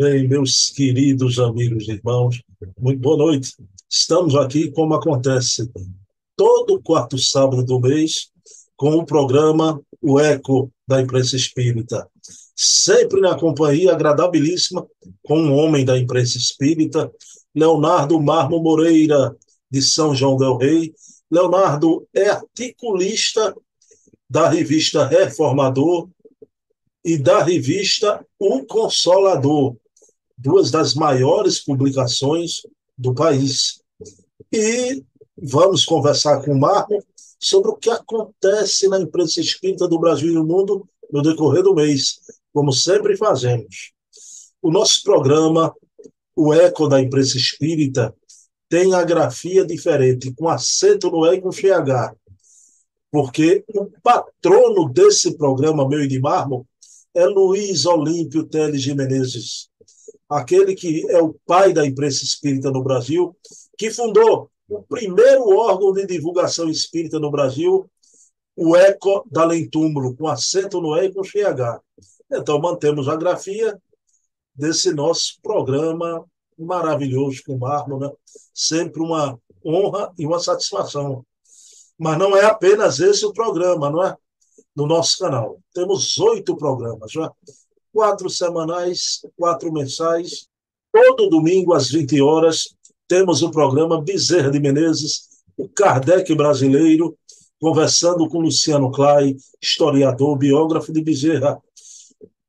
[0.00, 2.40] Bem, meus queridos amigos e irmãos,
[2.78, 3.54] muito boa noite.
[3.86, 5.70] Estamos aqui, como acontece
[6.34, 8.30] todo quarto sábado do mês,
[8.78, 12.08] com o programa O Eco da Imprensa Espírita.
[12.56, 14.86] Sempre na companhia agradabilíssima
[15.22, 17.12] com um homem da imprensa espírita,
[17.54, 19.36] Leonardo Marmo Moreira,
[19.70, 20.94] de São João Del Rei.
[21.30, 23.54] Leonardo é articulista
[24.30, 26.08] da revista Reformador
[27.04, 29.76] e da revista O Consolador,
[30.40, 32.62] duas das maiores publicações
[32.96, 33.80] do país.
[34.52, 35.04] E
[35.36, 36.98] vamos conversar com o Marco
[37.38, 41.74] sobre o que acontece na imprensa espírita do Brasil e do mundo no decorrer do
[41.74, 42.20] mês,
[42.52, 43.92] como sempre fazemos.
[44.62, 45.74] O nosso programa,
[46.36, 48.14] o Eco da Imprensa Espírita,
[48.68, 52.14] tem a grafia diferente, com acento no E e com FH,
[53.10, 56.64] porque o patrono desse programa, meu e de Mármore,
[57.12, 59.69] é Luiz Olímpio Teles de Menezes,
[60.30, 63.36] aquele que é o pai da imprensa espírita no Brasil,
[63.76, 67.90] que fundou o primeiro órgão de divulgação espírita no Brasil,
[68.54, 71.80] o Eco da Lentúmulo, com acento no E e com CH.
[72.30, 73.76] Então, mantemos a grafia
[74.54, 76.24] desse nosso programa
[76.56, 78.12] maravilhoso com o né?
[78.54, 81.24] Sempre uma honra e uma satisfação.
[81.98, 84.16] Mas não é apenas esse o programa, não é?
[84.76, 85.58] No nosso canal.
[85.74, 87.30] Temos oito programas, não é?
[87.92, 90.48] Quatro semanais, quatro mensais.
[90.92, 92.74] Todo domingo, às 20 horas,
[93.06, 97.16] temos o programa Bezerra de Menezes, o Kardec brasileiro,
[97.60, 101.60] conversando com Luciano Clay, historiador, biógrafo de Bezerra.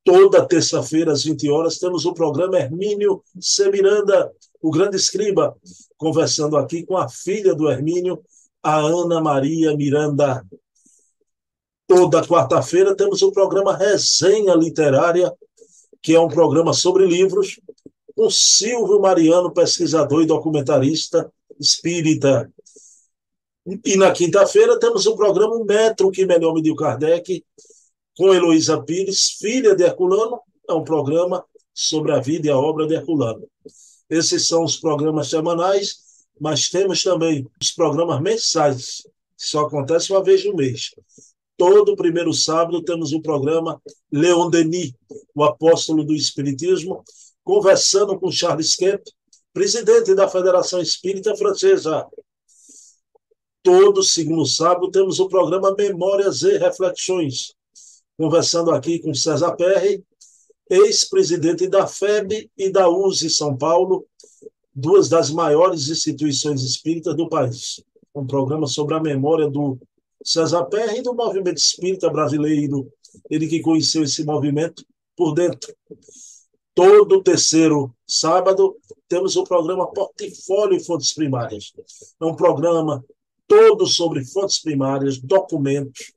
[0.03, 4.31] Toda terça-feira, às 20 horas, temos o programa Hermínio Semiranda,
[4.61, 5.55] o grande escriba,
[5.97, 8.21] conversando aqui com a filha do Hermínio,
[8.63, 10.43] a Ana Maria Miranda.
[11.93, 15.29] Toda quarta-feira temos o programa Resenha Literária,
[16.01, 17.59] que é um programa sobre livros,
[18.15, 22.49] com Silvio Mariano, pesquisador e documentarista espírita.
[23.83, 27.43] E na quinta-feira temos o programa Metro, que melhor mediu Kardec,
[28.15, 32.87] com Heloísa Pires, filha de Herculano, é um programa sobre a vida e a obra
[32.87, 33.45] de Herculano.
[34.09, 35.97] Esses são os programas semanais,
[36.39, 39.05] mas temos também os programas mensais,
[39.37, 40.91] que só acontece uma vez no mês.
[41.61, 43.79] Todo primeiro sábado temos o programa
[44.11, 44.93] Leon Denis,
[45.35, 47.03] o apóstolo do Espiritismo,
[47.43, 49.03] conversando com Charles Kemp,
[49.53, 52.07] presidente da Federação Espírita Francesa.
[53.61, 57.53] Todo segundo sábado temos o programa Memórias e Reflexões,
[58.17, 60.03] conversando aqui com César Perry,
[60.67, 64.07] ex-presidente da FEB e da USE São Paulo,
[64.73, 67.83] duas das maiores instituições espíritas do país.
[68.15, 69.77] Um programa sobre a memória do
[70.23, 72.91] César Perry do movimento espírita brasileiro,
[73.29, 75.73] ele que conheceu esse movimento por dentro.
[76.73, 78.77] Todo terceiro sábado
[79.07, 81.73] temos o programa Portfólio e Fontes Primárias.
[82.19, 83.03] É um programa
[83.51, 86.13] todo sobre fontes primárias, documentos,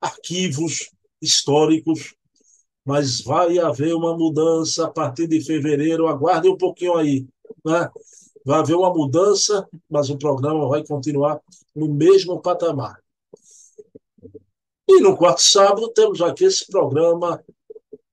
[0.00, 0.88] arquivos
[1.20, 2.14] históricos,
[2.84, 6.06] mas vai haver uma mudança a partir de fevereiro.
[6.06, 7.26] Aguarde um pouquinho aí.
[7.64, 7.90] Né?
[8.44, 11.40] Vai haver uma mudança, mas o programa vai continuar
[11.74, 13.00] no mesmo patamar.
[14.92, 17.40] E no quarto sábado temos aqui esse programa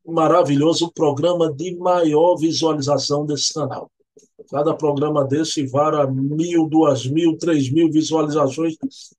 [0.06, 3.90] maravilhoso, o programa de maior visualização desse canal.
[4.48, 8.76] Cada programa desse vara mil, duas mil, três mil visualizações.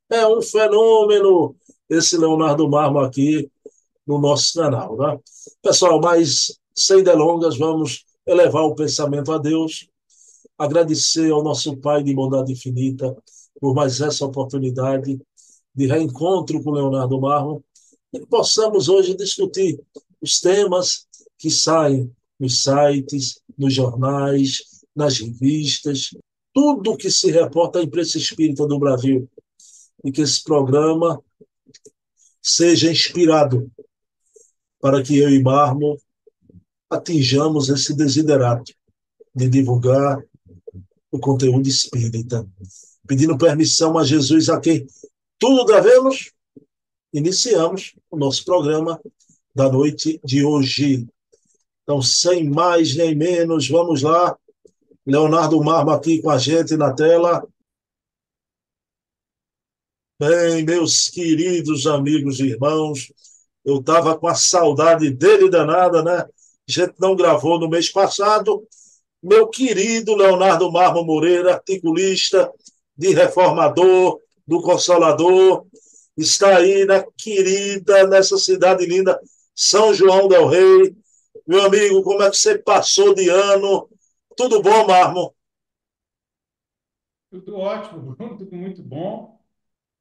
[0.09, 1.57] É um fenômeno
[1.91, 3.51] esse Leonardo Marmo aqui
[4.07, 4.97] no nosso canal.
[4.97, 5.19] Né?
[5.61, 9.89] Pessoal, mas sem delongas, vamos elevar o pensamento a Deus,
[10.57, 13.17] agradecer ao nosso Pai de bondade infinita
[13.61, 15.19] por mais essa oportunidade
[15.79, 17.65] de reencontro com Leonardo Marro,
[18.13, 19.81] e possamos hoje discutir
[20.21, 21.07] os temas
[21.39, 26.11] que saem nos sites, nos jornais, nas revistas,
[26.53, 29.31] tudo que se reporta à imprensa espírita do Brasil.
[30.03, 31.23] E que esse programa
[32.43, 33.71] seja inspirado
[34.81, 35.97] para que eu e Marmo
[36.91, 38.73] atinjamos esse desiderato
[39.33, 40.21] de divulgar
[41.13, 42.45] o conteúdo espírita,
[43.07, 44.85] pedindo permissão a Jesus, a quem
[45.39, 46.33] tudo devemos,
[47.13, 49.01] iniciamos o nosso programa
[49.55, 51.07] da noite de hoje.
[51.83, 54.37] Então, sem mais nem menos, vamos lá.
[55.07, 57.47] Leonardo Marmo aqui com a gente na tela.
[60.21, 63.13] Bem, meus queridos amigos e irmãos,
[63.65, 66.19] eu estava com a saudade dele danada, né?
[66.19, 66.29] A
[66.67, 68.67] gente não gravou no mês passado.
[69.23, 72.53] Meu querido Leonardo Marmo Moreira, articulista
[72.97, 75.67] de Reformador, do Consolador,
[76.17, 79.21] está aí na querida, nessa cidade linda,
[79.55, 80.97] São João del Rei,
[81.47, 83.89] Meu amigo, como é que você passou de ano?
[84.37, 85.35] Tudo bom, Marmo?
[87.31, 89.39] Tudo ótimo, Bruno, tudo muito bom,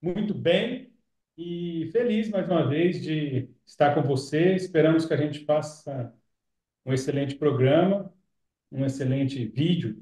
[0.01, 0.93] muito bem
[1.37, 4.55] e feliz mais uma vez de estar com você.
[4.55, 6.13] Esperamos que a gente faça
[6.85, 8.13] um excelente programa,
[8.71, 10.01] um excelente vídeo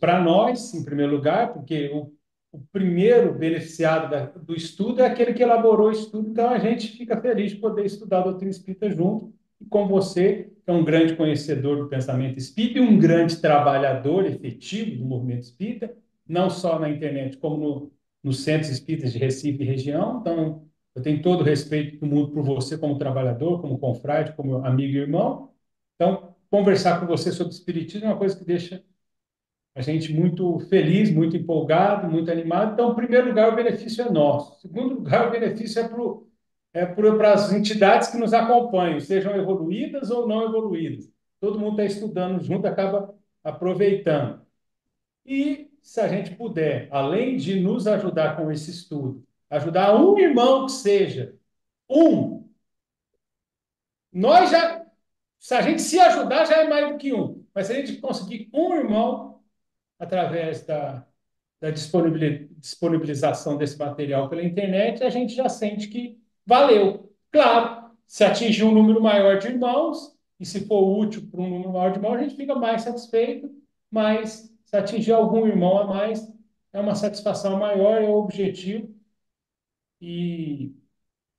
[0.00, 2.12] para nós, em primeiro lugar, porque o,
[2.52, 6.88] o primeiro beneficiado da, do estudo é aquele que elaborou o estudo, então a gente
[6.88, 10.84] fica feliz de poder estudar a doutrina espírita junto e com você, que é um
[10.84, 15.96] grande conhecedor do pensamento espírita e um grande trabalhador efetivo do movimento espírita,
[16.28, 20.20] não só na internet, como no, nos centros espíritas de Recife e região.
[20.20, 24.64] Então, eu tenho todo o respeito do mundo por você como trabalhador, como confrade, como
[24.64, 25.50] amigo e irmão.
[25.94, 28.84] Então, conversar com você sobre espiritismo é uma coisa que deixa
[29.74, 32.74] a gente muito feliz, muito empolgado, muito animado.
[32.74, 34.56] Então, em primeiro lugar, o benefício é nosso.
[34.56, 36.02] Em segundo lugar, o benefício é para
[36.74, 41.10] é para as entidades que nos acompanham, sejam evoluídas ou não evoluídas.
[41.38, 43.14] Todo mundo está estudando junto, acaba
[43.44, 44.40] aproveitando.
[45.24, 50.66] E se a gente puder, além de nos ajudar com esse estudo, ajudar um irmão
[50.66, 51.36] que seja,
[51.90, 52.48] um,
[54.12, 54.84] nós já,
[55.38, 57.44] se a gente se ajudar, já é mais do que um.
[57.54, 59.31] Mas se a gente conseguir um irmão,
[60.02, 61.06] através da,
[61.60, 67.14] da disponibilização desse material pela internet, a gente já sente que valeu.
[67.30, 71.72] Claro, se atingir um número maior de irmãos, e se for útil para um número
[71.72, 73.48] maior de irmãos, a gente fica mais satisfeito,
[73.88, 76.28] mas se atingir algum irmão a mais,
[76.72, 78.92] é uma satisfação maior, é o objetivo.
[80.00, 80.74] E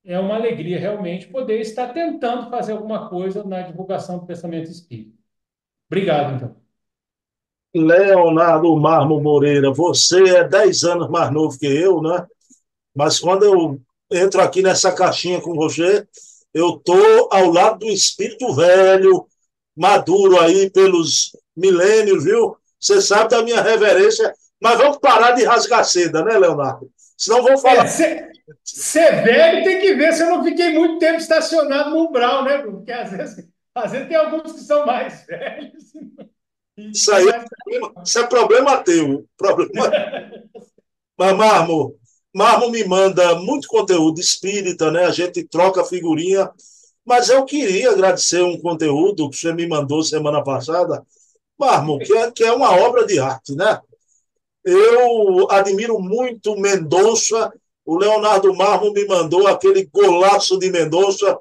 [0.05, 5.17] é uma alegria realmente poder estar tentando fazer alguma coisa na divulgação do pensamento espírita.
[5.87, 6.62] Obrigado, então.
[7.73, 12.25] Leonardo Marmo Moreira, você é 10 anos mais novo que eu, né?
[12.95, 13.79] Mas quando eu
[14.11, 16.07] entro aqui nessa caixinha com você,
[16.53, 19.25] eu tô ao lado do espírito velho,
[19.75, 22.55] maduro aí pelos milênios, viu?
[22.79, 26.89] Você sabe da minha reverência, mas vamos parar de rasgar seda, né, Leonardo?
[27.17, 27.85] Senão vou falar.
[27.85, 28.31] É,
[28.63, 32.57] ser velho tem que ver se eu não fiquei muito tempo estacionado no umbral, né?
[32.59, 35.83] Porque às vezes, às vezes tem alguns que são mais velhos.
[36.77, 39.25] Isso aí é problema, isso é problema teu.
[39.37, 39.91] Problema...
[41.17, 41.95] Mas, Marmo,
[42.33, 45.05] Marmo me manda muito conteúdo espírita, né?
[45.05, 46.49] A gente troca figurinha.
[47.05, 51.05] Mas eu queria agradecer um conteúdo que você me mandou semana passada,
[51.59, 53.79] Marmo, que é, que é uma obra de arte, né?
[54.63, 57.51] Eu admiro muito Mendonça.
[57.85, 61.37] O Leonardo Marmo me mandou aquele golaço de Mendonça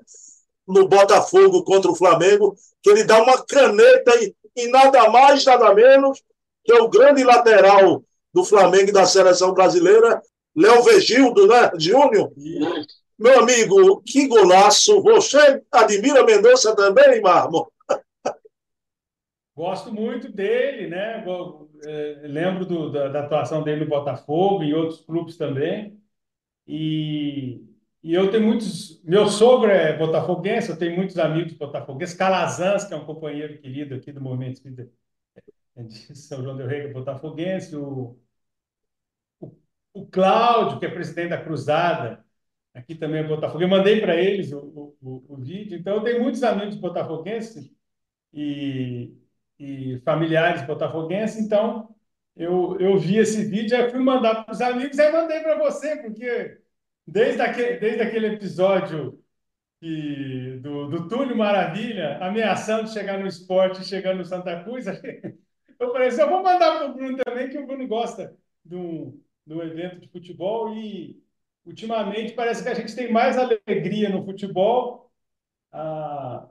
[0.66, 5.74] no Botafogo contra o Flamengo, que ele dá uma caneta e e nada mais, nada
[5.74, 6.22] menos
[6.64, 8.02] que o grande lateral
[8.32, 10.22] do Flamengo e da seleção brasileira,
[10.56, 12.32] Léo Vegildo, né, Júnior?
[13.18, 15.02] Meu amigo, que golaço!
[15.02, 17.70] Você admira Mendonça também, Marmo?
[19.54, 21.24] Gosto muito dele, né?
[21.84, 26.00] É, lembro do, da, da, atuação dele no Botafogo, em outros clubes também.
[26.66, 27.60] E
[28.02, 29.00] e eu tenho muitos.
[29.04, 32.16] Meu sogro é botafoguense, eu tenho muitos amigos botafoguenses.
[32.16, 34.90] Calazans, que é um companheiro querido aqui do Movimento Espírita
[35.76, 37.76] de São João del Rei, é botafoguense.
[37.76, 38.18] O,
[39.40, 39.56] o,
[39.94, 42.24] o Cláudio, que é presidente da Cruzada,
[42.74, 43.64] aqui também é botafoguense.
[43.72, 45.78] Eu mandei para eles o, o, o, vídeo.
[45.78, 47.72] Então, eu tenho muitos amigos botafoguenses
[48.32, 49.14] e,
[49.58, 51.40] e familiares botafoguenses.
[51.40, 51.94] Então,
[52.36, 55.96] eu, eu vi esse vídeo, aí fui mandar para os amigos, aí mandei para você,
[55.96, 56.61] porque
[57.06, 59.22] Desde aquele, desde aquele episódio
[59.80, 64.86] que, do, do Túlio Maravilha, ameaçando chegar no esporte, chegando no Santa Cruz,
[65.78, 69.20] eu falei assim, eu vou mandar para o Bruno também, que o Bruno gosta do,
[69.46, 71.20] do evento de futebol e
[71.64, 75.10] ultimamente parece que a gente tem mais alegria no futebol,
[75.72, 76.46] ah,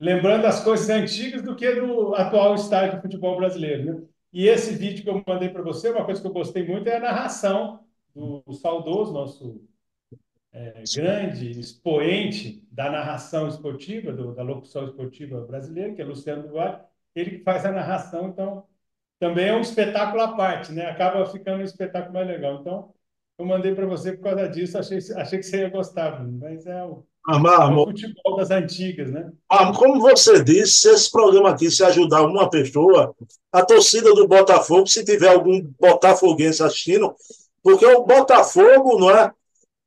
[0.00, 3.84] lembrando as coisas antigas do que do atual estágio de futebol brasileiro.
[3.84, 4.06] Né?
[4.32, 6.96] E esse vídeo que eu mandei para você, uma coisa que eu gostei muito é
[6.96, 9.62] a narração do saudoso, nosso
[10.52, 16.84] é, grande expoente da narração esportiva, do, da locução esportiva brasileira, que é Luciano Duarte,
[17.14, 18.64] ele que faz a narração, então
[19.18, 20.86] também é um espetáculo à parte, né?
[20.86, 22.60] Acaba ficando um espetáculo mais legal.
[22.60, 22.92] Então,
[23.38, 26.84] eu mandei para você por causa disso, achei, achei que você ia gostar, mas é
[26.84, 29.30] o, ah, é o futebol das antigas, né?
[29.48, 33.14] Ah, como você disse, se esse programa aqui se ajudar uma pessoa,
[33.52, 37.14] a torcida do Botafogo, se tiver algum botafoguense assistindo,
[37.62, 39.32] porque o Botafogo, não é?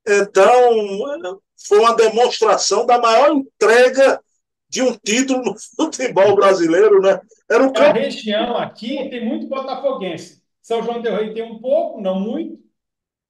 [0.07, 4.21] Então, foi uma demonstração da maior entrega
[4.69, 7.19] de um título no futebol brasileiro, né?
[7.49, 7.89] Era o campo...
[7.89, 10.43] A região aqui tem muito botafoguense.
[10.61, 12.59] São João del Rei tem um pouco, não muito,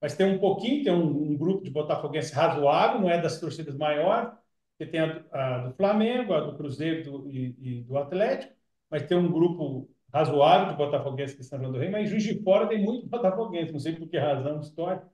[0.02, 3.76] mas tem um pouquinho, tem um, um grupo de botafoguense razoável, não é das torcidas
[3.76, 4.32] maiores.
[4.78, 8.54] Porque tem a, a do Flamengo, a do Cruzeiro do, e, e, do Atlético,
[8.90, 12.42] mas tem um grupo razoável de botafoguenses que São João do Rei, mas Juiz de
[12.42, 15.06] Fora tem muito botafoguense, não sei por que razão histórica,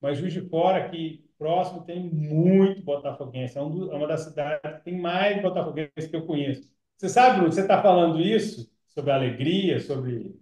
[0.00, 3.58] mas Juiz de Fora, aqui próximo, tem muito botafoguense.
[3.58, 6.70] É, um é uma das cidades que tem mais botafoguense que eu conheço.
[6.96, 10.38] Você sabe, Bruno, você está falando isso sobre alegria, sobre.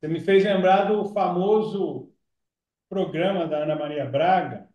[0.00, 2.12] Você me fez lembrar do famoso
[2.88, 4.68] programa da Ana Maria Braga,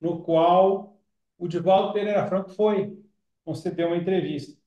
[0.00, 0.98] no qual
[1.38, 2.98] o Divaldo Pereira Franco foi
[3.44, 4.60] conceder uma entrevista,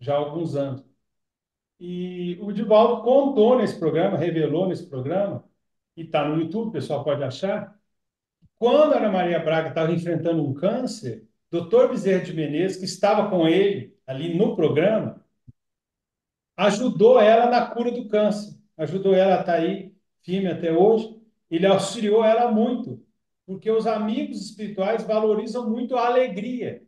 [0.00, 0.93] já há alguns anos.
[1.78, 5.44] E o Divaldo contou nesse programa, revelou nesse programa,
[5.96, 7.78] e está no YouTube, o pessoal pode achar,
[8.56, 13.28] quando a Ana Maria Braga estava enfrentando um câncer, doutor Bezerra de Menezes, que estava
[13.28, 15.24] com ele ali no programa,
[16.56, 21.20] ajudou ela na cura do câncer, ajudou ela a estar tá aí firme até hoje,
[21.50, 23.04] ele auxiliou ela muito,
[23.46, 26.82] porque os amigos espirituais valorizam muito a alegria.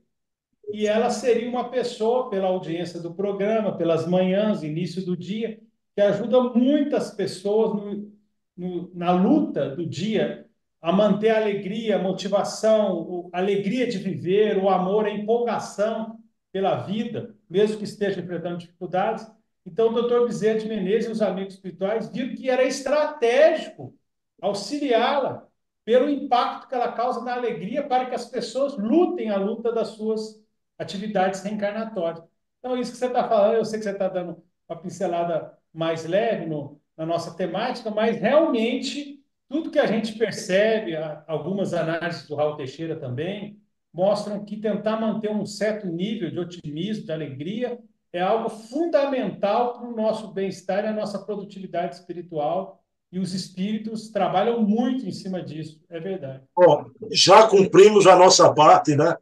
[0.72, 5.60] E ela seria uma pessoa, pela audiência do programa, pelas manhãs, início do dia,
[5.94, 8.12] que ajuda muitas pessoas no,
[8.56, 10.46] no, na luta do dia
[10.80, 16.18] a manter a alegria, a motivação, a alegria de viver, o amor, a empolgação
[16.52, 19.26] pela vida, mesmo que esteja enfrentando dificuldades.
[19.64, 23.94] Então, o doutor Bezerra de Menezes e os amigos espirituais viram que era estratégico
[24.40, 25.46] auxiliá-la
[25.84, 29.88] pelo impacto que ela causa na alegria para que as pessoas lutem a luta das
[29.88, 30.44] suas
[30.78, 32.22] atividades reencarnatórias.
[32.58, 36.04] Então, isso que você está falando, eu sei que você está dando uma pincelada mais
[36.04, 42.34] leve no, na nossa temática, mas realmente tudo que a gente percebe, algumas análises do
[42.34, 43.60] Raul Teixeira também,
[43.92, 47.78] mostram que tentar manter um certo nível de otimismo, de alegria,
[48.12, 54.10] é algo fundamental para o nosso bem-estar e a nossa produtividade espiritual e os espíritos
[54.10, 56.42] trabalham muito em cima disso, é verdade.
[56.54, 59.16] Bom, já cumprimos a nossa parte, né?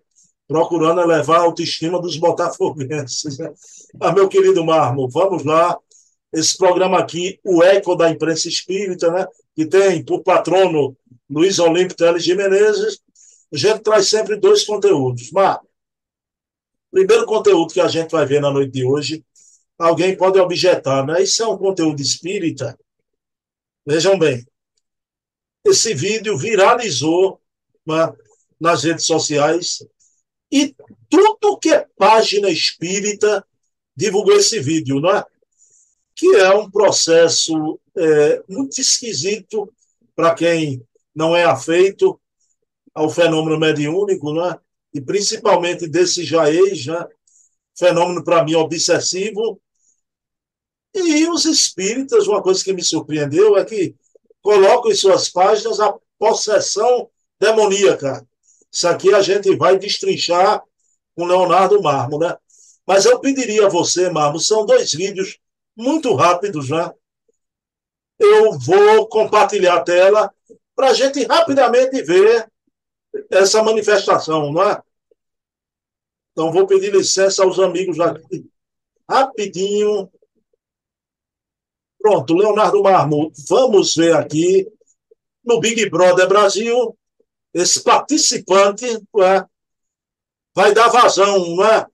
[0.47, 3.39] Procurando elevar a autoestima dos botafoguenses.
[3.39, 3.53] Né?
[4.01, 5.79] Ah, meu querido Marmo, vamos lá.
[6.33, 9.27] Esse programa aqui, o Eco da Imprensa Espírita, né?
[9.55, 10.97] Que tem por patrono
[11.31, 13.01] Luiz Olímpio Teles de Menezes.
[13.53, 15.31] A gente traz sempre dois conteúdos.
[15.31, 15.69] Marmo,
[16.91, 19.25] primeiro conteúdo que a gente vai ver na noite de hoje,
[19.79, 21.23] alguém pode objetar, né?
[21.23, 22.79] Isso é um conteúdo espírita?
[23.87, 24.45] Vejam bem,
[25.65, 27.41] esse vídeo viralizou
[27.87, 28.13] né,
[28.61, 29.79] nas redes sociais
[30.55, 30.73] e
[31.11, 33.45] tudo que é página espírita
[33.97, 35.25] divulgou esse vídeo, né?
[36.15, 39.69] que é um processo é, muito esquisito
[40.15, 40.81] para quem
[41.13, 42.21] não é afeito
[42.95, 44.57] ao fenômeno mediúnico, né?
[44.93, 47.05] e principalmente desse jaez, né?
[47.77, 49.61] fenômeno para mim obsessivo,
[50.95, 53.97] e os espíritas, uma coisa que me surpreendeu é que
[54.41, 58.25] colocam em suas páginas a possessão demoníaca.
[58.75, 60.61] Isso aqui a gente vai destrinchar
[61.15, 62.37] com Leonardo Marmo, né?
[62.85, 65.39] Mas eu pediria a você, Marmo, são dois vídeos
[65.77, 66.93] muito rápidos, né?
[68.19, 70.35] Eu vou compartilhar a tela
[70.75, 72.51] para a gente rapidamente ver
[73.31, 74.83] essa manifestação, não é?
[76.33, 78.45] Então, vou pedir licença aos amigos aqui,
[79.09, 80.11] rapidinho,
[82.05, 84.71] Pronto, Leonardo Marmo, vamos ver aqui
[85.43, 86.95] no Big Brother Brasil,
[87.55, 89.45] esse participante é,
[90.55, 91.87] vai dar vazão é,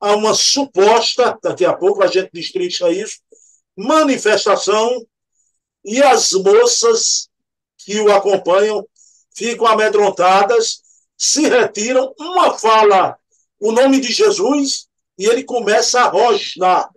[0.00, 3.18] a uma suposta, daqui a pouco a gente destrincha isso,
[3.76, 5.04] manifestação
[5.84, 7.28] e as moças
[7.78, 8.86] que o acompanham
[9.34, 10.82] ficam amedrontadas,
[11.16, 13.18] se retiram, uma fala
[13.60, 16.88] o nome de Jesus e ele começa a rosnar.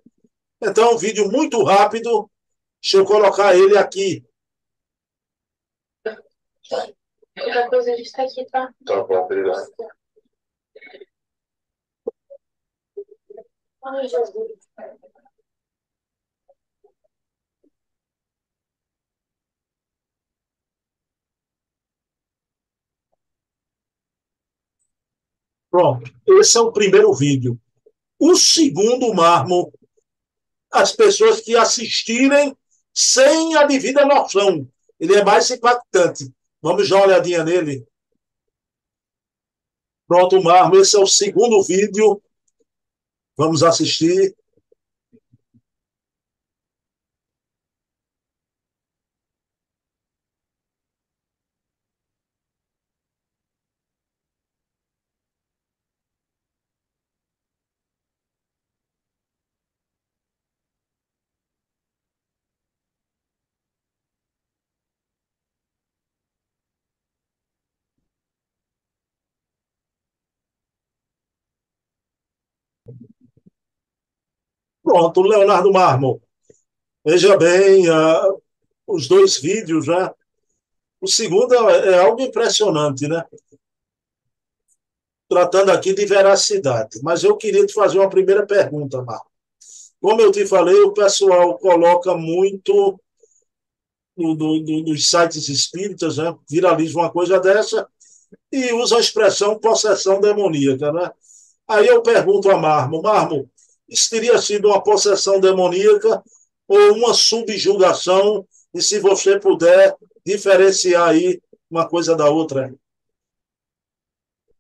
[0.62, 2.30] Então, um vídeo muito rápido,
[2.82, 4.26] Deixa eu colocar ele aqui.
[7.44, 8.74] Qualquer coisa a gente está aqui, tá?
[8.86, 9.72] Tá bom, obrigado.
[13.84, 14.70] Ai, Jesus.
[25.70, 27.58] Pronto, esse é o primeiro vídeo.
[28.20, 29.72] O segundo mármore,
[30.72, 32.56] as pessoas que assistirem
[32.94, 34.68] sem a devida noção.
[35.00, 36.32] Ele é mais impactante.
[36.62, 37.88] Vamos dar uma olhadinha nele.
[40.08, 42.22] Pronto, Marmo, esse é o segundo vídeo.
[43.38, 44.36] Vamos assistir.
[75.02, 76.22] Pronto, Leonardo Marmo.
[77.04, 78.40] Veja bem, uh,
[78.86, 80.10] os dois vídeos já.
[80.10, 80.12] Né?
[81.02, 83.26] O segundo é, é algo impressionante, né?
[85.28, 87.00] Tratando aqui de veracidade.
[87.02, 89.32] Mas eu queria te fazer uma primeira pergunta, Marco.
[90.00, 93.00] Como eu te falei, o pessoal coloca muito
[94.16, 96.36] no, no, no, nos sites espíritas, né?
[96.48, 97.90] viraliza uma coisa dessa
[98.52, 100.92] e usa a expressão possessão demoníaca.
[100.92, 101.12] Né?
[101.68, 103.50] Aí eu pergunto a Marmo, Marmo,
[103.92, 106.24] isso teria sido uma possessão demoníaca
[106.68, 108.48] ou uma subjugação?
[108.74, 109.94] E se você puder
[110.26, 112.74] diferenciar aí uma coisa da outra.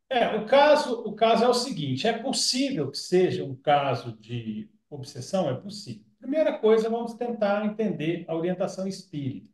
[0.09, 4.69] É, o caso, o caso é o seguinte: é possível que seja um caso de
[4.89, 5.49] obsessão?
[5.49, 6.03] É possível.
[6.19, 9.49] Primeira coisa, vamos tentar entender a orientação espírita.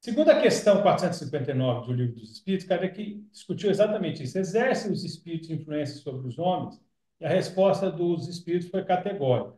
[0.00, 4.38] Segundo a questão 459 do Livro dos Espíritos, Kardec discutiu exatamente isso.
[4.38, 6.80] Exercem os espíritos influência sobre os homens?
[7.20, 9.56] E a resposta dos espíritos foi categórica.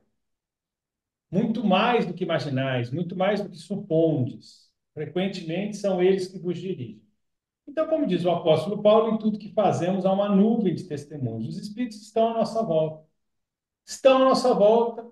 [1.30, 4.70] Muito mais do que imaginais, muito mais do que supondes.
[4.94, 7.02] Frequentemente são eles que vos dirigem.
[7.66, 11.56] Então, como diz o apóstolo Paulo, em tudo que fazemos há uma nuvem de testemunhos.
[11.56, 13.06] Os espíritos estão à nossa volta.
[13.86, 15.06] Estão à nossa volta,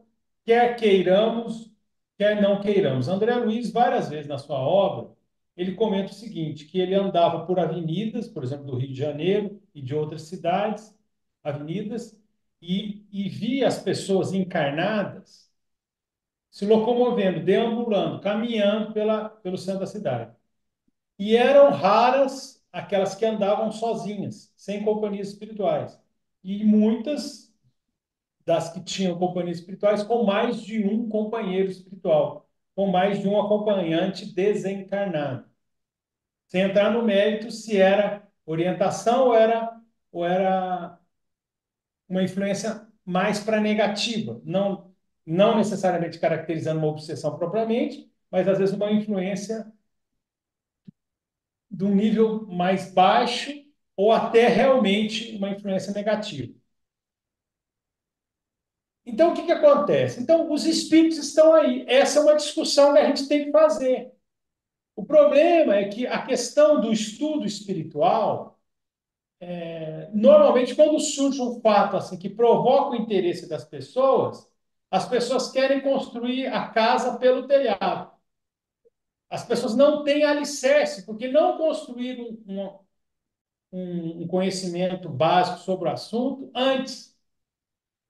[0.45, 1.73] quer queiramos,
[2.17, 3.09] quer não queiramos.
[3.09, 5.13] André Luiz, várias vezes na sua obra,
[5.57, 9.61] ele comenta o seguinte, que ele andava por avenidas, por exemplo, do Rio de Janeiro
[9.75, 10.97] e de outras cidades,
[11.43, 12.17] avenidas,
[12.61, 15.49] e, e via as pessoas encarnadas
[16.51, 20.35] se locomovendo, deambulando, caminhando pela, pelo centro da cidade.
[21.19, 25.99] E eram raras aquelas que andavam sozinhas, sem companhias espirituais.
[26.43, 27.53] E muitas
[28.45, 33.41] das que tinham companhias espirituais com mais de um companheiro espiritual, com mais de um
[33.41, 35.49] acompanhante desencarnado
[36.49, 39.79] sem entrar no mérito se era orientação ou era,
[40.11, 40.99] ou era
[42.09, 44.95] uma influência mais para negativa, não,
[45.27, 49.71] não necessariamente caracterizando uma obsessão propriamente, mas às vezes uma influência
[51.71, 53.53] de um nível mais baixo
[53.97, 56.53] ou até realmente uma influência negativa.
[59.05, 60.21] Então, o que, que acontece?
[60.21, 61.85] Então, os espíritos estão aí.
[61.89, 64.13] Essa é uma discussão que a gente tem que fazer.
[64.95, 68.58] O problema é que a questão do estudo espiritual,
[69.41, 74.51] é, normalmente, quando surge um fato assim que provoca o interesse das pessoas,
[74.91, 78.11] as pessoas querem construir a casa pelo telhado.
[79.31, 82.79] As pessoas não têm alicerce, porque não construíram um,
[83.73, 87.17] um, um conhecimento básico sobre o assunto antes.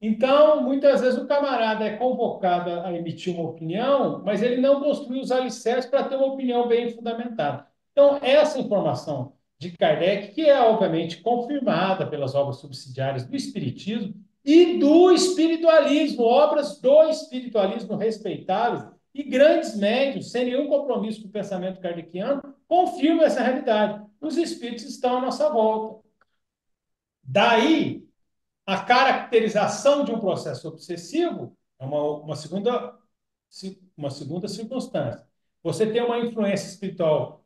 [0.01, 5.23] Então, muitas vezes o camarada é convocado a emitir uma opinião, mas ele não construiu
[5.23, 7.67] os alicerces para ter uma opinião bem fundamentada.
[7.93, 14.79] Então, essa informação de Kardec, que é obviamente confirmada pelas obras subsidiárias do Espiritismo e
[14.79, 21.81] do espiritualismo, obras do espiritualismo respeitáveis e grandes médios, sem nenhum compromisso com o pensamento
[21.81, 24.07] kardeciano, confirmam essa realidade.
[24.21, 26.07] Os espíritos estão à nossa volta.
[27.23, 28.07] Daí
[28.65, 32.97] a caracterização de um processo obsessivo é uma, uma, segunda,
[33.97, 35.27] uma segunda circunstância.
[35.63, 37.38] Você tem uma influência espiritual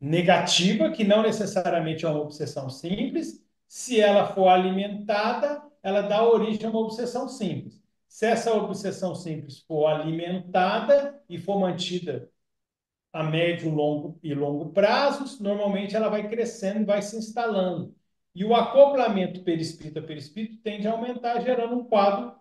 [0.00, 3.44] negativa, que não necessariamente é uma obsessão simples.
[3.68, 7.82] Se ela for alimentada, ela dá origem a uma obsessão simples.
[8.08, 12.30] Se essa obsessão simples for alimentada e for mantida
[13.12, 17.94] a médio longo e longo prazos, normalmente ela vai crescendo vai se instalando.
[18.34, 22.34] E o acoplamento perispírito a perispírito tende a aumentar, gerando um quadro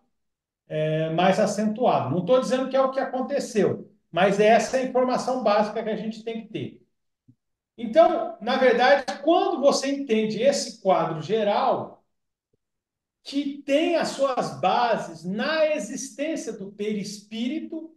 [0.67, 2.11] é, mais acentuado.
[2.11, 5.89] Não estou dizendo que é o que aconteceu, mas é essa a informação básica que
[5.89, 6.85] a gente tem que ter.
[7.77, 12.03] Então, na verdade, quando você entende esse quadro geral,
[13.23, 17.93] que tem as suas bases na existência do perispírito,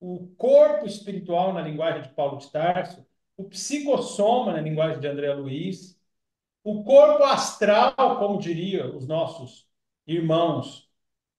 [0.00, 5.32] o corpo espiritual na linguagem de Paulo de Tarso, o psicossoma na linguagem de André
[5.34, 5.98] Luiz,
[6.64, 9.68] o corpo astral, como diriam os nossos
[10.06, 10.90] irmãos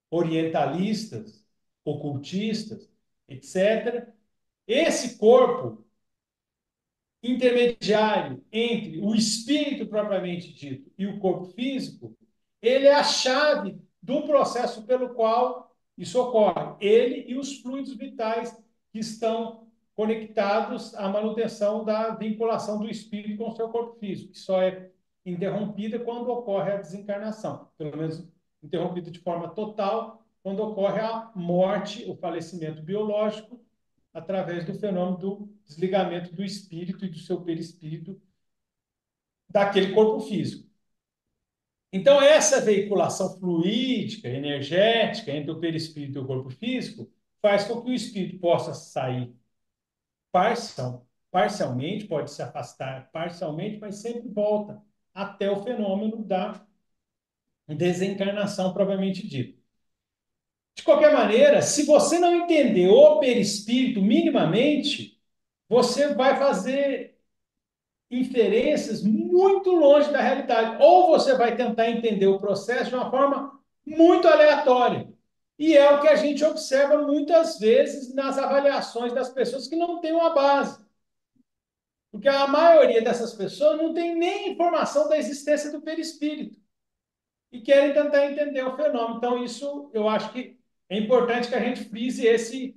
[0.09, 1.45] orientalistas,
[1.83, 2.89] ocultistas,
[3.27, 4.07] etc.
[4.65, 5.86] Esse corpo
[7.21, 12.15] intermediário entre o espírito propriamente dito e o corpo físico,
[12.61, 16.75] ele é a chave do processo pelo qual isso ocorre.
[16.79, 18.55] Ele e os fluidos vitais
[18.91, 24.39] que estão conectados à manutenção da vinculação do espírito com o seu corpo físico, que
[24.39, 24.91] só é
[25.25, 28.25] interrompida quando ocorre a desencarnação, pelo menos
[28.61, 33.59] interrompida de forma total quando ocorre a morte, o falecimento biológico,
[34.17, 38.19] através do fenômeno do desligamento do espírito e do seu perispírito
[39.47, 40.67] daquele corpo físico.
[41.93, 47.09] Então, essa veiculação fluídica, energética entre o perispírito e o corpo físico
[47.41, 49.33] faz com que o espírito possa sair
[50.31, 54.81] parcial, parcialmente, pode se afastar parcialmente, mas sempre volta
[55.13, 56.65] até o fenômeno da
[57.67, 59.56] desencarnação propriamente dito.
[60.77, 65.19] De qualquer maneira, se você não entender o perispírito minimamente,
[65.67, 67.17] você vai fazer
[68.11, 70.81] inferências muito longe da realidade.
[70.81, 75.11] Ou você vai tentar entender o processo de uma forma muito aleatória.
[75.57, 79.99] E é o que a gente observa muitas vezes nas avaliações das pessoas que não
[79.99, 80.79] têm uma base.
[82.11, 86.59] Porque a maioria dessas pessoas não tem nem informação da existência do perispírito.
[87.51, 89.17] E querem tentar entender o fenômeno.
[89.17, 90.56] Então, isso eu acho que
[90.89, 92.75] é importante que a gente frise esse,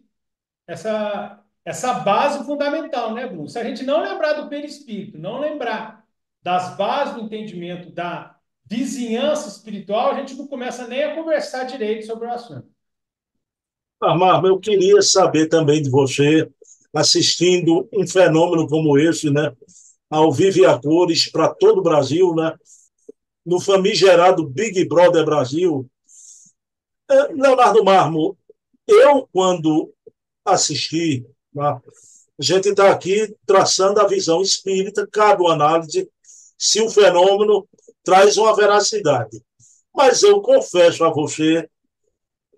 [0.67, 3.49] essa, essa base fundamental, né, Bruno?
[3.49, 6.05] Se a gente não lembrar do perispírito, não lembrar
[6.43, 12.07] das bases do entendimento da vizinhança espiritual, a gente não começa nem a conversar direito
[12.07, 12.69] sobre o assunto.
[14.01, 16.49] Amar, eu queria saber também de você,
[16.95, 19.53] assistindo um fenômeno como esse, né,
[20.09, 22.55] ao vivo e a cores para todo o Brasil, né,
[23.45, 25.89] no famigerado Big Brother Brasil.
[27.11, 28.39] É, Leonardo Marmo,
[28.87, 29.93] eu, quando
[30.45, 31.27] assisti
[31.59, 31.81] a
[32.39, 36.09] gente está aqui traçando a visão espírita, cabe uma análise
[36.57, 37.69] se o fenômeno
[38.05, 39.43] traz uma veracidade.
[39.95, 41.69] Mas eu confesso a você,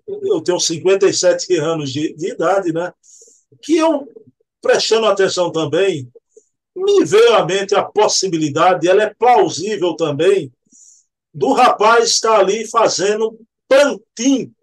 [0.07, 2.93] eu tenho 57 anos de, de idade, né?
[3.63, 4.07] Que eu,
[4.61, 6.09] prestando atenção também,
[6.77, 10.53] me veio à mente a possibilidade, ela é plausível também,
[11.35, 13.39] do rapaz estar ali fazendo
[13.73, 14.55] pantim,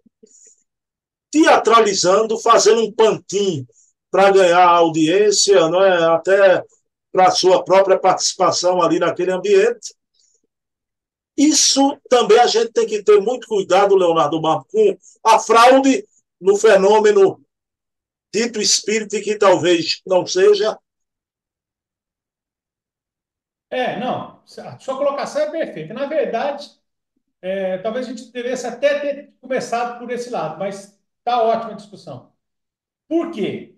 [1.30, 3.66] teatralizando, fazendo um pantim
[4.10, 6.14] para ganhar audiência, não é?
[6.14, 6.62] até
[7.12, 9.94] para sua própria participação ali naquele ambiente.
[11.36, 16.06] Isso também a gente tem que ter muito cuidado, Leonardo Marco, com a fraude
[16.40, 17.42] no fenômeno
[18.32, 20.78] dito espírito que talvez não seja.
[23.70, 25.94] É, não, a sua colocação é perfeita.
[25.94, 26.68] Na verdade,
[27.42, 31.76] é, talvez a gente devesse até ter começado por esse lado, mas está ótima a
[31.76, 32.32] discussão.
[33.08, 33.76] Por quê?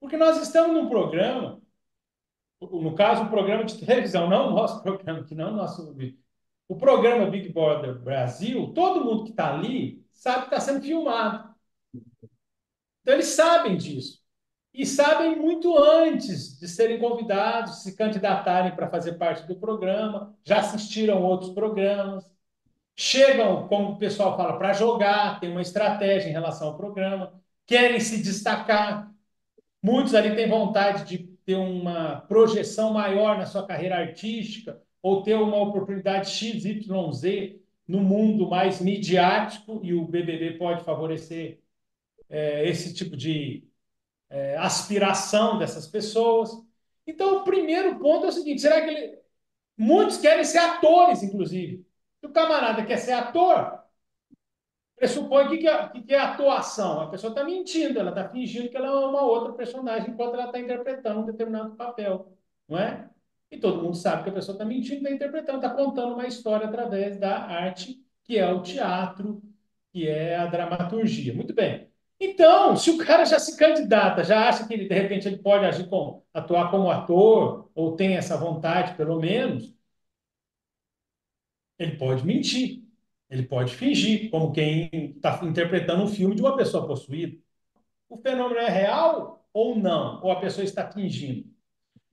[0.00, 1.62] Porque nós estamos num programa,
[2.60, 5.96] no caso, um programa de televisão, não o nosso programa, que não o nosso.
[6.68, 11.54] O programa Big Brother Brasil, todo mundo que está ali sabe que está sendo filmado.
[13.02, 14.22] Então, eles sabem disso.
[14.72, 20.58] E sabem muito antes de serem convidados, se candidatarem para fazer parte do programa, já
[20.58, 22.28] assistiram outros programas.
[22.96, 27.32] Chegam, como o pessoal fala, para jogar, tem uma estratégia em relação ao programa,
[27.66, 29.14] querem se destacar,
[29.84, 35.34] Muitos ali têm vontade de ter uma projeção maior na sua carreira artística ou ter
[35.34, 36.86] uma oportunidade XYZ
[37.86, 41.60] no mundo mais midiático e o BBB pode favorecer
[42.30, 43.68] é, esse tipo de
[44.30, 46.50] é, aspiração dessas pessoas.
[47.06, 49.18] Então, o primeiro ponto é o seguinte: será que ele...
[49.76, 51.84] muitos querem ser atores, inclusive?
[52.24, 53.80] Se o camarada quer ser ator,
[54.96, 57.02] pressupõe que, que, é, que é atuação.
[57.02, 60.46] A pessoa está mentindo, ela está fingindo que ela é uma outra personagem enquanto ela
[60.46, 62.34] está interpretando um determinado papel,
[62.66, 63.10] não é?
[63.50, 66.66] E todo mundo sabe que a pessoa está mentindo, está interpretando, está contando uma história
[66.66, 69.42] através da arte, que é o teatro,
[69.92, 71.34] que é a dramaturgia.
[71.34, 71.90] Muito bem.
[72.18, 75.66] Então, se o cara já se candidata, já acha que ele, de repente ele pode
[75.66, 79.74] agir com, atuar como ator, ou tem essa vontade, pelo menos,
[81.78, 82.84] ele pode mentir.
[83.30, 87.36] Ele pode fingir, como quem está interpretando um filme de uma pessoa possuída.
[88.08, 90.22] O fenômeno é real ou não?
[90.22, 91.48] Ou a pessoa está fingindo?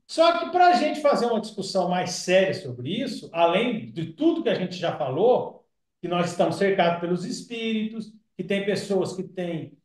[0.08, 4.44] Só que para a gente fazer uma discussão mais séria sobre isso, além de tudo
[4.44, 5.66] que a gente já falou,
[6.02, 9.78] que nós estamos cercados pelos espíritos, que tem pessoas que têm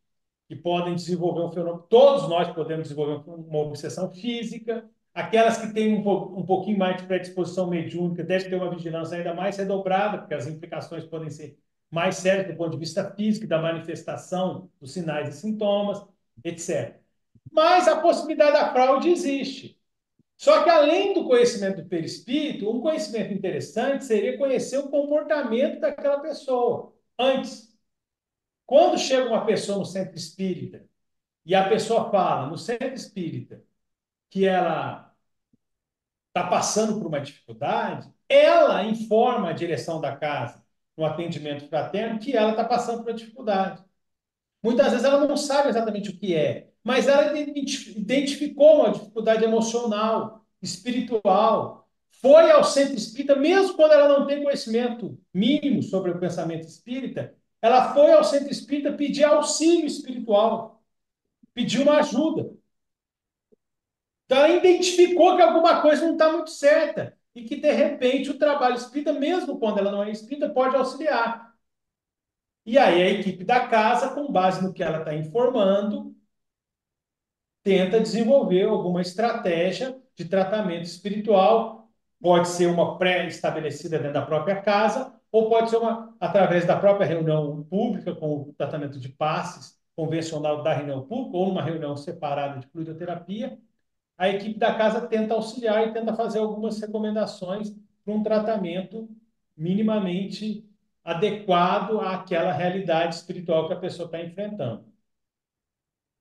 [0.49, 5.95] que podem desenvolver um fenômeno, todos nós podemos desenvolver uma obsessão física, Aquelas que têm
[5.95, 10.35] um, um pouquinho mais de predisposição mediúnica devem ter uma vigilância ainda mais redobrada, porque
[10.35, 11.59] as implicações podem ser
[11.91, 16.05] mais sérias do ponto de vista físico, da manifestação dos sinais e sintomas,
[16.45, 17.01] etc.
[17.51, 19.81] Mas a possibilidade da fraude existe.
[20.37, 26.21] Só que, além do conhecimento do perispírito, um conhecimento interessante seria conhecer o comportamento daquela
[26.21, 27.75] pessoa antes.
[28.67, 30.85] Quando chega uma pessoa no centro espírita
[31.47, 33.65] e a pessoa fala no centro espírita
[34.29, 35.06] que ela
[36.37, 40.63] está passando por uma dificuldade, ela informa a direção da casa,
[40.97, 43.83] no atendimento fraterno, que ela está passando por uma dificuldade.
[44.63, 50.45] Muitas vezes ela não sabe exatamente o que é, mas ela identificou uma dificuldade emocional,
[50.61, 51.89] espiritual,
[52.21, 57.35] foi ao centro espírita, mesmo quando ela não tem conhecimento mínimo sobre o pensamento espírita,
[57.63, 60.83] ela foi ao centro espírita pedir auxílio espiritual,
[61.55, 62.51] pedir uma ajuda.
[64.27, 68.75] Então, identificou que alguma coisa não está muito certa e que, de repente, o trabalho
[68.75, 71.55] espírita, mesmo quando ela não é espírita, pode auxiliar.
[72.65, 76.17] E aí a equipe da casa, com base no que ela está informando,
[77.63, 81.89] tenta desenvolver alguma estratégia de tratamento espiritual.
[82.21, 87.07] Pode ser uma pré-estabelecida dentro da própria casa, ou pode ser uma através da própria
[87.07, 92.59] reunião pública, com o tratamento de passes convencional da reunião pública, ou numa reunião separada
[92.59, 93.59] de fluidoterapia,
[94.19, 97.71] a equipe da casa tenta auxiliar e tenta fazer algumas recomendações
[98.05, 99.09] para um tratamento
[99.57, 100.65] minimamente
[101.05, 104.85] adequado àquela realidade espiritual que a pessoa está enfrentando.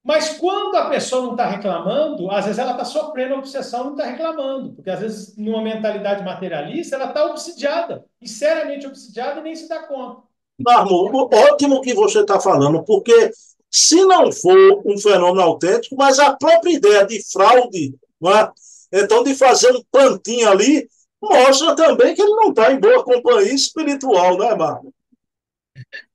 [0.03, 3.91] Mas quando a pessoa não está reclamando, às vezes ela está sofrendo a obsessão, não
[3.93, 9.43] está reclamando, porque às vezes numa mentalidade materialista ela está obsidiada, e seriamente obsidiada e
[9.43, 10.21] nem se dá conta.
[10.59, 13.31] Marmo, ótimo que você está falando, porque
[13.75, 19.01] se não for um fenômeno autêntico, mas a própria ideia de fraude, é?
[19.03, 20.87] então de fazer um plantinho ali,
[21.21, 24.93] mostra também que ele não está em boa companhia espiritual, né, Marco?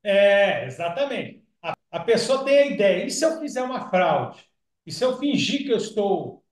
[0.02, 1.44] É, exatamente.
[1.62, 4.42] A, a pessoa tem a ideia, e se eu fizer uma fraude?
[4.86, 6.42] E se eu fingir que eu estou.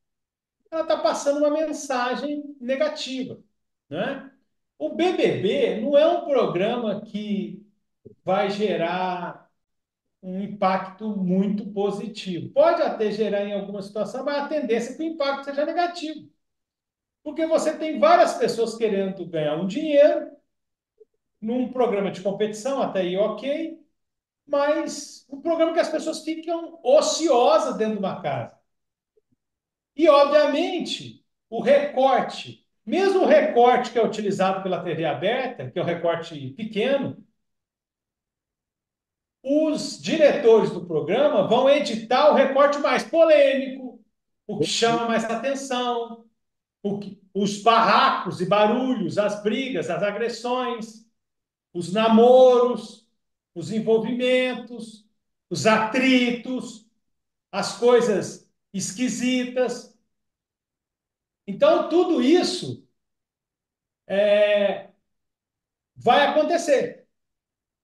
[0.71, 3.41] Ela está passando uma mensagem negativa.
[3.89, 4.31] Né?
[4.79, 7.67] O BBB não é um programa que
[8.23, 9.48] vai gerar
[10.23, 12.51] um impacto muito positivo.
[12.51, 16.29] Pode até gerar em alguma situação, mas a tendência é que o impacto seja negativo.
[17.23, 20.31] Porque você tem várias pessoas querendo ganhar um dinheiro
[21.41, 23.79] num programa de competição, até aí ok,
[24.47, 28.59] mas um programa que as pessoas ficam ociosas dentro de uma casa.
[29.95, 35.83] E, obviamente, o recorte, mesmo o recorte que é utilizado pela TV aberta, que é
[35.83, 37.23] o recorte pequeno,
[39.43, 44.05] os diretores do programa vão editar o recorte mais polêmico,
[44.47, 46.25] o que chama mais atenção,
[47.01, 51.07] que, os barracos e barulhos, as brigas, as agressões,
[51.73, 53.07] os namoros,
[53.55, 55.07] os envolvimentos,
[55.51, 56.87] os atritos,
[57.51, 59.97] as coisas esquisitas.
[61.47, 62.87] Então, tudo isso
[64.07, 64.91] é,
[65.97, 67.07] vai acontecer.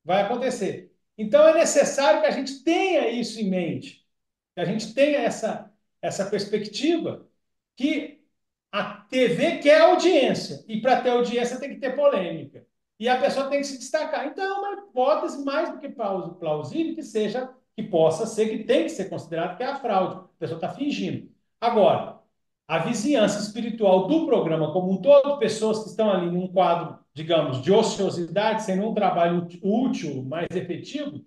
[0.04, 0.93] Vai acontecer.
[1.16, 4.06] Então é necessário que a gente tenha isso em mente,
[4.54, 5.72] que a gente tenha essa,
[6.02, 7.28] essa perspectiva
[7.76, 8.24] que
[8.72, 12.66] a TV quer audiência, e para ter audiência tem que ter polêmica.
[12.98, 14.26] E a pessoa tem que se destacar.
[14.26, 18.84] Então, é uma hipótese mais do que plausível que seja, que possa ser, que tem
[18.84, 20.16] que ser considerado que é a fraude.
[20.16, 21.28] A pessoa está fingindo.
[21.60, 22.20] Agora,
[22.66, 27.62] a vizinhança espiritual do programa como um todo, pessoas que estão ali num quadro, digamos,
[27.62, 31.24] de ociosidade, sem um trabalho útil, mais efetivo,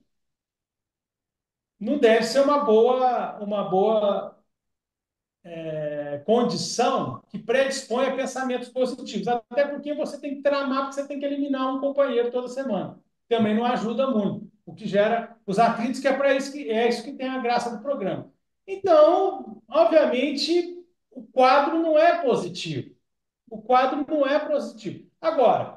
[1.80, 4.38] não deve ser uma boa, uma boa
[5.44, 9.28] é, condição que predispõe a pensamentos positivos.
[9.28, 13.00] Até porque você tem que tramar, porque você tem que eliminar um companheiro toda semana.
[13.30, 16.88] Também não ajuda muito, o que gera os atritos, que é para isso que é
[16.88, 18.32] isso que tem a graça do programa.
[18.66, 22.96] Então, obviamente, o quadro não é positivo.
[23.50, 25.10] O quadro não é positivo.
[25.22, 25.77] Agora,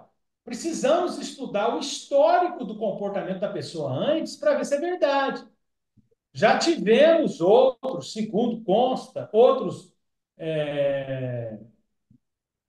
[0.50, 5.46] precisamos estudar o histórico do comportamento da pessoa antes para ver se é verdade.
[6.32, 9.94] Já tivemos outros, segundo consta, outros
[10.36, 11.56] é,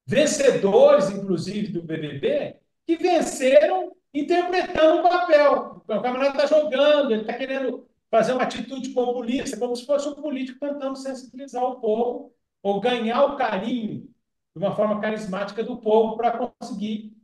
[0.05, 5.83] vencedores, inclusive, do BBB, que venceram interpretando o papel.
[5.83, 10.13] O camarada está jogando, ele está querendo fazer uma atitude populista, como se fosse um
[10.13, 14.07] político tentando sensibilizar o povo ou ganhar o carinho
[14.55, 17.19] de uma forma carismática do povo para conseguir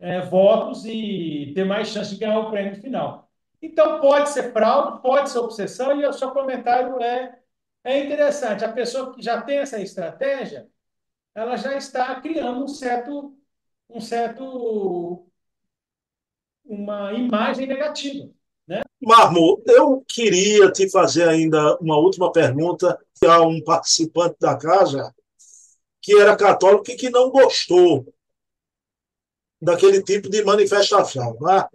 [0.00, 3.30] é, votos e ter mais chance de ganhar o prêmio final.
[3.62, 7.38] Então, pode ser fraude, pode ser obsessão, e o seu comentário é,
[7.84, 8.64] é interessante.
[8.64, 10.66] A pessoa que já tem essa estratégia,
[11.34, 13.36] ela já está criando um certo,
[13.88, 15.26] um certo
[16.64, 18.30] uma imagem negativa.
[18.66, 18.80] Né?
[19.02, 25.14] Marmo, eu queria te fazer ainda uma última pergunta a um participante da casa
[26.00, 28.06] que era católico e que não gostou
[29.60, 31.68] daquele tipo de manifestação, né?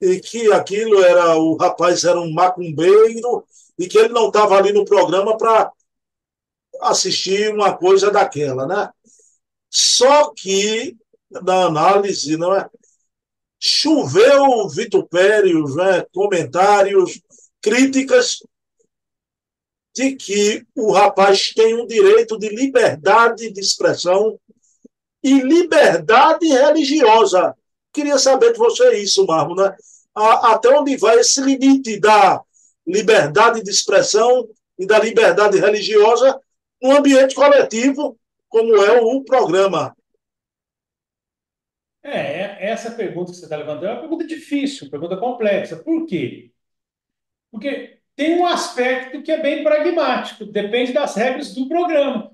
[0.00, 3.44] e que aquilo era o rapaz era um macumbeiro
[3.78, 5.72] e que ele não estava ali no programa para
[6.82, 8.90] assistir uma coisa daquela, né?
[9.70, 10.96] Só que
[11.30, 12.68] na análise, não é?
[13.58, 16.04] Choveu vitupérios, né?
[16.12, 17.20] comentários,
[17.60, 18.40] críticas
[19.94, 24.38] de que o rapaz tem um direito de liberdade de expressão
[25.24, 27.56] e liberdade religiosa.
[27.90, 29.74] Queria saber de você isso, Marmo, né?
[30.14, 32.42] até onde vai esse limite da
[32.86, 36.38] liberdade de expressão e da liberdade religiosa
[36.80, 39.96] no ambiente coletivo, como é o programa.
[42.02, 45.76] É, essa pergunta que você está levantando é uma pergunta difícil, uma pergunta complexa.
[45.76, 46.52] Por quê?
[47.50, 52.30] Porque tem um aspecto que é bem pragmático, depende das regras do programa.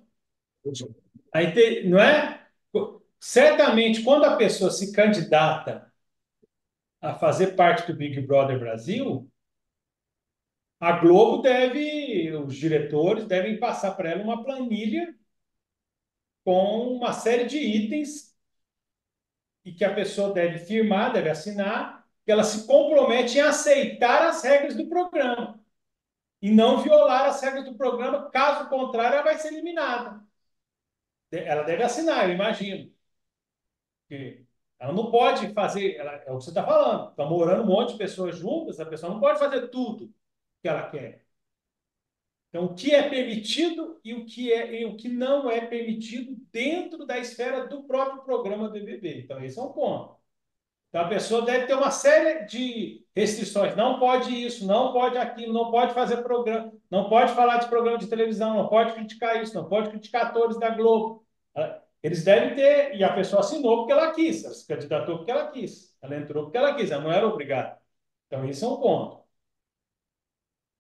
[1.32, 2.39] Aí tem, não é?
[3.20, 5.92] Certamente, quando a pessoa se candidata
[7.00, 9.30] a fazer parte do Big Brother Brasil,
[10.80, 15.14] a Globo deve, os diretores devem passar para ela uma planilha
[16.44, 18.34] com uma série de itens
[19.64, 24.42] e que a pessoa deve firmar, deve assinar, que ela se compromete em aceitar as
[24.42, 25.62] regras do programa
[26.40, 30.24] e não violar as regras do programa, caso contrário, ela vai ser eliminada.
[31.30, 32.90] Ela deve assinar, eu imagino.
[34.10, 34.44] Porque
[34.80, 37.92] ela não pode fazer, ela, é o que você está falando, está morando um monte
[37.92, 40.12] de pessoas juntas, a pessoa não pode fazer tudo
[40.60, 41.24] que ela quer.
[42.48, 46.34] Então, o que é permitido e o que, é, e o que não é permitido
[46.52, 49.20] dentro da esfera do próprio programa do BBB.
[49.20, 50.16] Então, esse é um ponto.
[50.88, 53.76] Então, a pessoa deve ter uma série de restrições.
[53.76, 57.98] Não pode isso, não pode aquilo, não pode fazer programa, não pode falar de programa
[57.98, 61.24] de televisão, não pode criticar isso, não pode criticar atores da Globo.
[62.02, 65.50] Eles devem ter, e a pessoa assinou porque ela quis, ela se candidatou porque ela
[65.50, 67.78] quis, ela entrou porque ela quis, ela não era obrigada.
[68.26, 69.20] Então, esse é um ponto.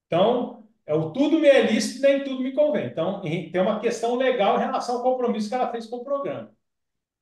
[0.06, 2.86] Então, é o tudo me é lícito, nem tudo me convém.
[2.86, 6.52] Então, tem uma questão legal em relação ao compromisso que ela fez com o programa.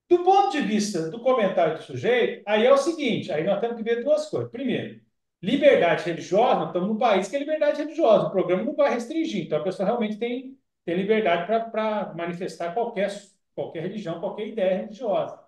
[0.08, 3.76] Do ponto de vista do comentário do sujeito, aí é o seguinte: aí nós temos
[3.76, 4.50] que ver duas coisas.
[4.50, 5.00] Primeiro,
[5.42, 9.44] liberdade religiosa, nós estamos num país que é liberdade religiosa, o programa não vai restringir,
[9.44, 13.10] então a pessoa realmente tem, tem liberdade para manifestar qualquer,
[13.58, 15.42] qualquer religião, qualquer ideia religiosa.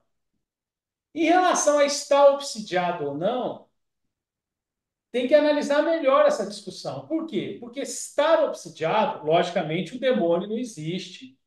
[1.14, 3.68] Em relação a estar obsidiado ou não,
[5.12, 7.06] tem que analisar melhor essa discussão.
[7.06, 7.56] Por quê?
[7.60, 11.38] Porque estar obsidiado, logicamente, o demônio não existe.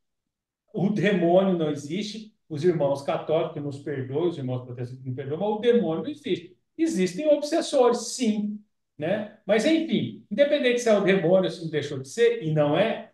[0.74, 2.34] O demônio não existe.
[2.50, 6.58] Os irmãos católicos nos perdoam, os irmãos protestantes não perdoam, mas o demônio não existe.
[6.78, 8.60] Existem obsessores, sim.
[8.98, 9.40] Né?
[9.46, 13.13] Mas, enfim, independente se é o demônio, se não deixou de ser, e não é,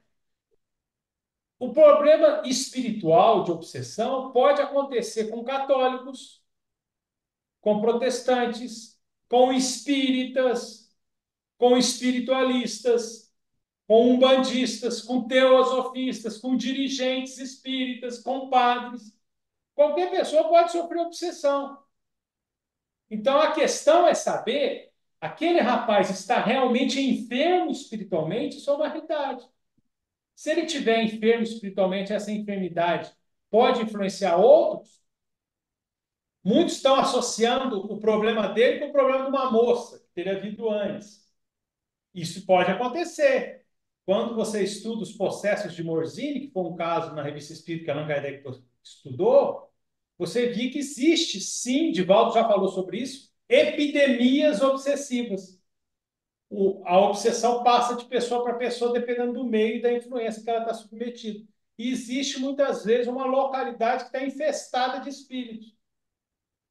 [1.59, 6.41] o problema espiritual de obsessão pode acontecer com católicos,
[7.59, 10.89] com protestantes, com espíritas,
[11.57, 13.29] com espiritualistas,
[13.85, 19.13] com umbandistas, com teosofistas, com dirigentes espíritas, com padres.
[19.75, 21.77] Qualquer pessoa pode sofrer obsessão.
[23.09, 29.45] Então a questão é saber aquele rapaz está realmente enfermo espiritualmente, isso é uma realidade.
[30.39, 33.11] Se ele tiver enfermo espiritualmente, essa enfermidade
[33.49, 34.99] pode influenciar outros,
[36.41, 40.69] Muitos estão associando o problema dele com o problema de uma moça que teria vindo
[40.69, 41.27] antes.
[42.13, 43.65] Isso pode acontecer.
[44.05, 47.91] Quando você estuda os processos de Morzini, que foi um caso na revista Espírita que
[47.91, 48.41] Allan Kardec
[48.81, 49.69] estudou,
[50.17, 55.58] você viu que existe, sim, Divaldo já falou sobre isso, epidemias obsessivas.
[56.49, 60.49] O, a obsessão passa de pessoa para pessoa dependendo do meio e da influência que
[60.49, 61.45] ela está submetida.
[61.77, 65.77] E existe muitas vezes uma localidade que está infestada de espíritos.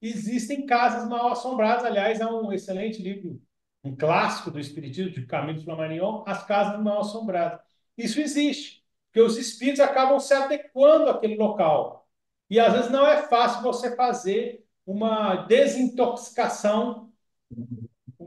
[0.03, 3.41] Existem casas mal assombradas, aliás, é um excelente livro,
[3.83, 7.61] um clássico do Espiritismo, de Camilo Flammarion, As Casas Mal Assombradas.
[7.97, 12.09] Isso existe, porque os espíritos acabam se adequando àquele local.
[12.51, 17.13] E às vezes não é fácil você fazer uma desintoxicação,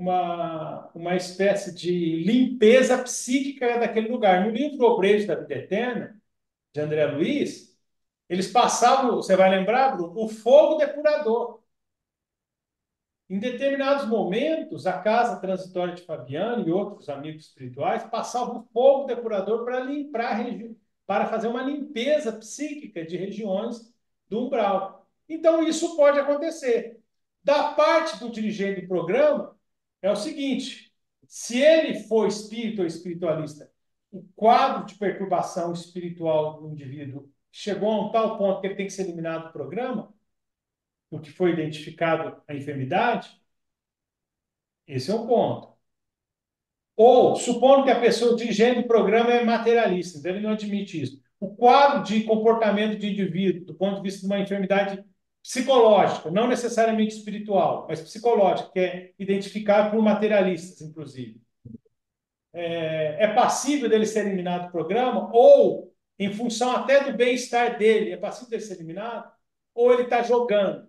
[0.02, 4.44] uma, uma espécie de limpeza psíquica daquele lugar.
[4.44, 6.20] No livro Obreiros da Vida Eterna,
[6.74, 7.78] de André Luiz,
[8.28, 11.62] eles passavam, você vai lembrar, Bruno, o fogo depurador.
[13.30, 19.06] Em determinados momentos, a casa transitória de Fabiano e outros amigos espirituais passavam o fogo
[19.06, 20.44] depurador para limpar
[21.06, 23.94] para fazer uma limpeza psíquica de regiões
[24.28, 25.08] do umbral.
[25.30, 27.00] Então, isso pode acontecer.
[27.44, 29.56] Da parte do dirigente do programa,
[30.02, 30.92] é o seguinte:
[31.28, 33.72] se ele for espírito ou espiritualista,
[34.12, 38.88] o quadro de perturbação espiritual do indivíduo chegou a um tal ponto que ele tem
[38.88, 40.14] que ser eliminado do programa,
[41.10, 43.42] o que foi identificado a enfermidade,
[44.88, 45.72] esse é um ponto.
[46.96, 51.02] Ou, supondo que a pessoa, o dirigente do programa é materialista, então ele não admite
[51.02, 51.22] isso.
[51.40, 55.04] O quadro de comportamento de indivíduo, do ponto de vista de uma enfermidade
[55.44, 61.42] psicológica, não necessariamente espiritual, mas psicológica, que é identificado por materialistas, inclusive,
[62.54, 68.12] é, é passível dele ser eliminado do programa, ou, em função até do bem-estar dele,
[68.12, 69.32] é passível dele ser eliminado,
[69.74, 70.88] ou ele está jogando,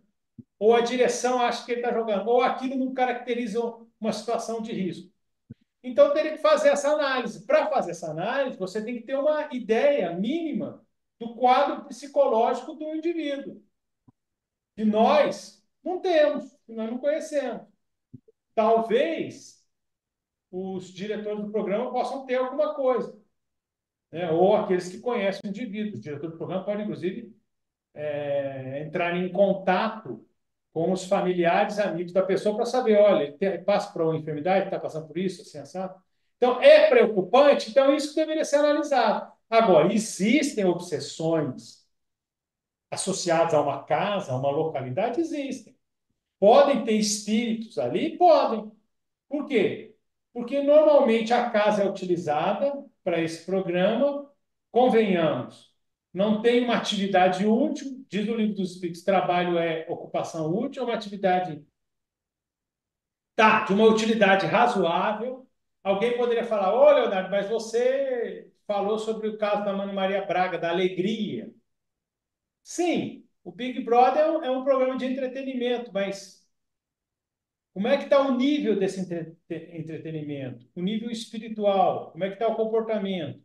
[0.58, 3.60] ou a direção acha que ele está jogando, ou aquilo não caracteriza
[4.00, 5.10] uma situação de risco.
[5.82, 7.44] Então, teria que fazer essa análise.
[7.44, 10.84] Para fazer essa análise, você tem que ter uma ideia mínima
[11.18, 13.60] do quadro psicológico do indivíduo.
[14.76, 17.62] E nós não temos, nós não conhecemos.
[18.54, 19.62] Talvez
[20.50, 23.18] os diretores do programa possam ter alguma coisa.
[24.10, 24.30] Né?
[24.30, 25.98] Ou aqueles que conhecem o indivíduo.
[25.98, 27.34] O diretor do programa pode, inclusive,
[27.94, 30.26] é, entrar em contato
[30.72, 34.66] com os familiares, amigos da pessoa para saber, olha, ele tem, passa por uma enfermidade,
[34.66, 35.94] está passando por isso, assim, sabe?
[36.36, 39.30] Então, é preocupante, então isso deveria ser analisado.
[39.50, 41.81] Agora, existem obsessões
[42.92, 45.20] associadas a uma casa, a uma localidade?
[45.20, 45.76] Existem.
[46.38, 48.16] Podem ter espíritos ali?
[48.18, 48.72] Podem.
[49.28, 49.96] Por quê?
[50.32, 54.30] Porque normalmente a casa é utilizada para esse programa,
[54.70, 55.72] convenhamos,
[56.12, 60.86] não tem uma atividade útil, diz o livro dos Espíritos, trabalho é ocupação útil, é
[60.86, 61.64] uma atividade
[63.34, 65.46] tá, de uma utilidade razoável.
[65.82, 70.58] Alguém poderia falar, ô Leonardo, mas você falou sobre o caso da Mãe Maria Braga,
[70.58, 71.52] da alegria.
[72.64, 76.42] Sim, o Big Brother é um, é um programa de entretenimento, mas
[77.72, 79.36] como é que está o nível desse entre,
[79.78, 80.66] entretenimento?
[80.74, 82.10] O nível espiritual?
[82.12, 83.42] Como é que está o comportamento?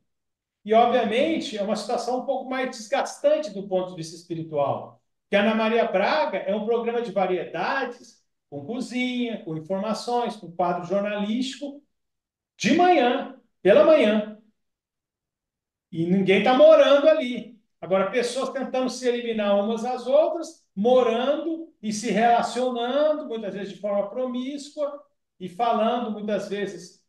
[0.65, 5.01] E, obviamente, é uma situação um pouco mais desgastante do ponto de vista espiritual.
[5.29, 10.51] Que a Ana Maria Braga é um programa de variedades, com cozinha, com informações, com
[10.51, 11.83] quadro jornalístico,
[12.57, 14.39] de manhã, pela manhã.
[15.91, 17.56] E ninguém está morando ali.
[17.79, 23.79] Agora, pessoas tentando se eliminar umas às outras, morando e se relacionando, muitas vezes de
[23.79, 25.03] forma promíscua,
[25.39, 27.03] e falando muitas vezes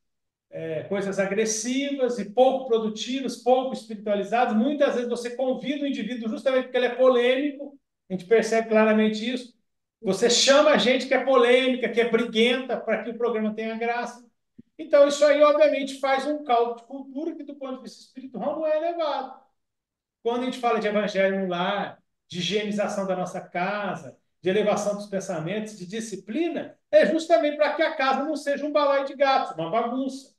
[0.51, 4.55] é, coisas agressivas e pouco produtivas, pouco espiritualizadas.
[4.57, 9.31] Muitas vezes você convida o indivíduo justamente porque ele é polêmico, a gente percebe claramente
[9.31, 9.55] isso.
[10.01, 13.77] Você chama a gente que é polêmica, que é briguenta, para que o programa tenha
[13.77, 14.25] graça.
[14.79, 18.57] Então, isso aí, obviamente, faz um caldo de cultura que, do ponto de vista espiritual,
[18.61, 19.48] não é elevado.
[20.23, 24.95] Quando a gente fala de evangelho no lar, de higienização da nossa casa, de elevação
[24.95, 29.15] dos pensamentos, de disciplina, é justamente para que a casa não seja um balai de
[29.15, 30.35] gatos, uma bagunça.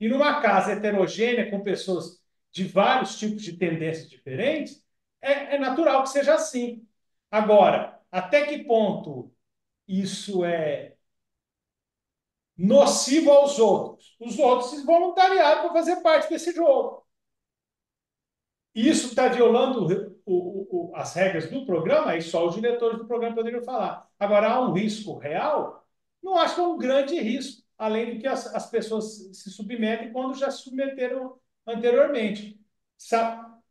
[0.00, 2.20] E numa casa heterogênea, com pessoas
[2.52, 4.84] de vários tipos de tendências diferentes,
[5.20, 6.86] é, é natural que seja assim.
[7.30, 9.32] Agora, até que ponto
[9.88, 10.96] isso é
[12.56, 14.16] nocivo aos outros?
[14.20, 17.05] Os outros se voluntariaram para fazer parte desse jogo.
[18.76, 23.34] Isso está violando o, o, as regras do programa, aí só os diretores do programa
[23.34, 24.06] poderiam falar.
[24.18, 25.82] Agora, há um risco real?
[26.22, 30.12] Não acho que é um grande risco além do que as, as pessoas se submetem
[30.12, 32.60] quando já se submeteram anteriormente,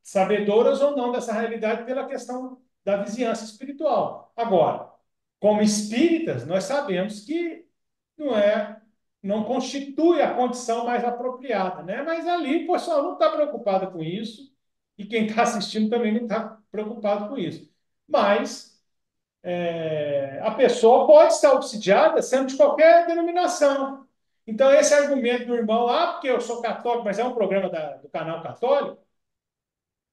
[0.01, 4.31] sabedoras ou não dessa realidade pela questão da vizinhança espiritual.
[4.35, 4.91] Agora,
[5.39, 7.65] como espíritas, nós sabemos que
[8.17, 8.81] não é,
[9.21, 12.01] não constitui a condição mais apropriada, né?
[12.03, 14.54] Mas ali o pessoal não está preocupado com isso
[14.97, 17.69] e quem está assistindo também não está preocupado com isso.
[18.07, 18.81] Mas
[19.43, 24.07] é, a pessoa pode estar obsidiada sendo de qualquer denominação.
[24.47, 27.97] Então, esse argumento do irmão, ah, porque eu sou católico, mas é um programa da,
[27.97, 29.01] do canal católico,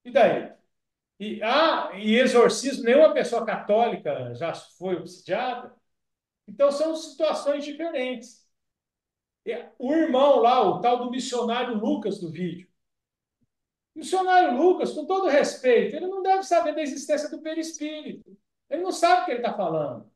[0.05, 0.53] e daí?
[1.21, 5.75] E, ah, e exorcismo, nenhuma pessoa católica já foi obsidiada.
[6.49, 8.47] Então, são situações diferentes.
[9.79, 12.69] O irmão lá, o tal do missionário Lucas do vídeo.
[13.95, 18.37] Missionário Lucas, com todo respeito, ele não deve saber da existência do perispírito.
[18.71, 20.11] Ele não sabe o que ele está falando.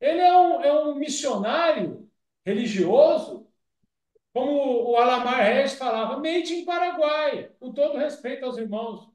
[0.00, 2.10] Ele é um, é um missionário
[2.44, 3.46] religioso,
[4.32, 9.10] como o Alamar Regis falava, made em Paraguai, com todo respeito aos irmãos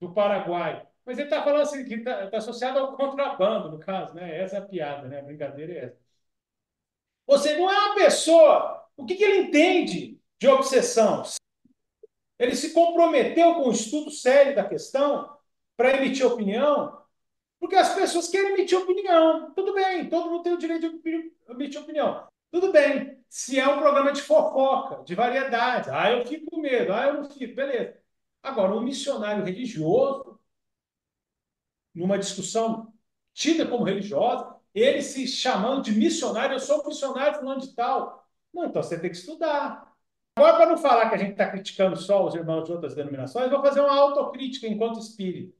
[0.00, 0.86] do Paraguai.
[1.04, 4.38] Mas ele está falando assim, que está tá associado ao contrabando, no caso, né?
[4.40, 5.20] Essa é a piada, né?
[5.20, 5.98] A brincadeira é essa.
[7.26, 8.86] Você não é uma pessoa.
[8.96, 11.22] O que, que ele entende de obsessão?
[12.40, 15.30] Ele se comprometeu com o estudo sério da questão
[15.76, 17.00] para emitir opinião
[17.60, 19.52] porque as pessoas querem emitir opinião.
[19.52, 22.26] Tudo bem, todo mundo tem o direito de emitir opinião.
[22.50, 23.22] Tudo bem.
[23.28, 27.14] Se é um programa de fofoca, de variedade, ah, eu fico com medo, ah, eu
[27.14, 27.96] não fico, beleza.
[28.42, 30.40] Agora, um missionário religioso,
[31.94, 32.92] numa discussão
[33.34, 38.26] tida como religiosa, ele se chamando de missionário, eu sou missionário fulano de tal.
[38.52, 39.89] Não, então você tem que estudar.
[40.36, 43.50] Agora, para não falar que a gente está criticando só os irmãos de outras denominações,
[43.50, 45.54] vou fazer uma autocrítica enquanto espírito.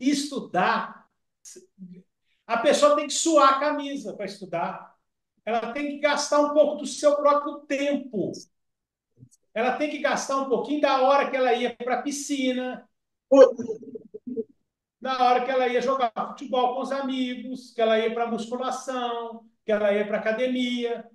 [0.00, 1.08] Estudar
[2.48, 4.96] a pessoa tem que suar a camisa para estudar.
[5.44, 8.32] Ela tem que gastar um pouco do seu próprio tempo.
[9.52, 12.88] Ela tem que gastar um pouquinho da hora que ela ia para a piscina.
[14.98, 19.46] na hora que ela ia jogar futebol com os amigos, que ela ia para musculação,
[19.62, 21.06] que ela ia para academia,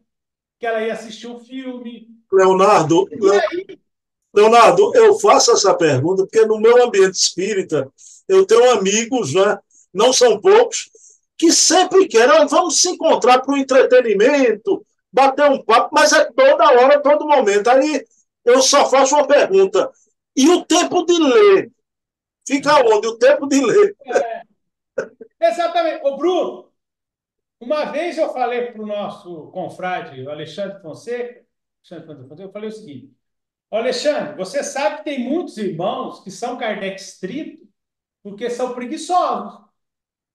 [0.60, 2.13] que ela ia assistir um filme.
[2.34, 3.08] Leonardo,
[4.34, 7.88] Leonardo, eu faço essa pergunta porque no meu ambiente espírita
[8.28, 9.60] eu tenho amigos, né?
[9.94, 10.90] não são poucos,
[11.38, 16.72] que sempre querem, vamos se encontrar para o entretenimento, bater um papo, mas é toda
[16.72, 17.68] hora, todo momento.
[17.70, 18.04] Aí
[18.44, 19.92] eu só faço uma pergunta:
[20.36, 21.72] e o tempo de ler?
[22.48, 23.08] Fica onde?
[23.08, 23.96] O tempo de ler.
[25.40, 26.06] É, exatamente.
[26.06, 26.72] Ô, Bruno,
[27.60, 31.43] uma vez eu falei para o nosso confrade, o Alexandre Fonseca, Alexandre Fonseca,
[31.92, 33.16] eu falei o seguinte:
[33.72, 37.68] Alexandre, você sabe que tem muitos irmãos que são Kardec estrito
[38.22, 39.62] porque são preguiçosos.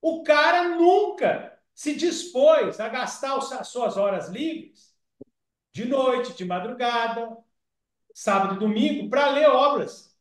[0.01, 4.95] O cara nunca se dispôs a gastar as suas horas livres
[5.73, 7.37] de noite, de madrugada,
[8.13, 10.17] sábado e domingo, para ler obras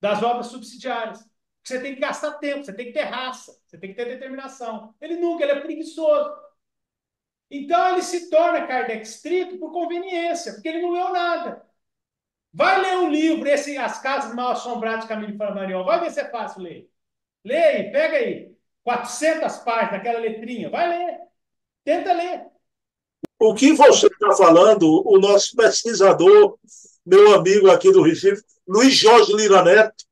[0.00, 1.28] das obras subsidiárias.
[1.62, 4.94] Você tem que gastar tempo, você tem que ter raça, você tem que ter determinação.
[5.00, 6.30] Ele nunca, ele é preguiçoso.
[7.50, 11.66] Então ele se torna Kardec estrito por conveniência, porque ele não leu nada.
[12.52, 16.20] Vai ler um livro, esse As Casas Mal Assombradas de Camilo Flammarion, vai ver se
[16.20, 16.90] é fácil ler.
[17.44, 18.52] Lê aí, pega aí.
[18.82, 20.70] 400 páginas, aquela letrinha.
[20.70, 21.18] Vai ler.
[21.84, 22.46] Tenta ler.
[23.38, 26.58] O que você está falando, o nosso pesquisador,
[27.06, 30.04] meu amigo aqui do Recife, Luiz Jorge Lira Neto,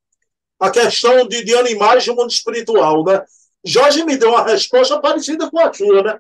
[0.59, 3.25] a questão de, de animais do mundo espiritual, né?
[3.65, 6.19] Jorge me deu uma resposta parecida com a sua, né?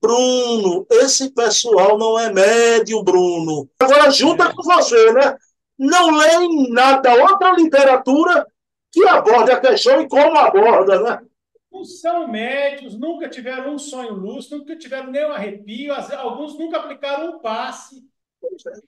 [0.00, 3.68] Bruno, esse pessoal não é médio, Bruno.
[3.78, 4.52] Agora, junta é.
[4.52, 5.36] com você, né?
[5.78, 8.46] Não leem nada, outra literatura
[8.92, 11.26] que aborde a questão e como aborda, né?
[11.70, 17.36] Não são médios, nunca tiveram um sonho lúcido, nunca tiveram nenhum arrepio, alguns nunca aplicaram
[17.36, 18.02] um passe.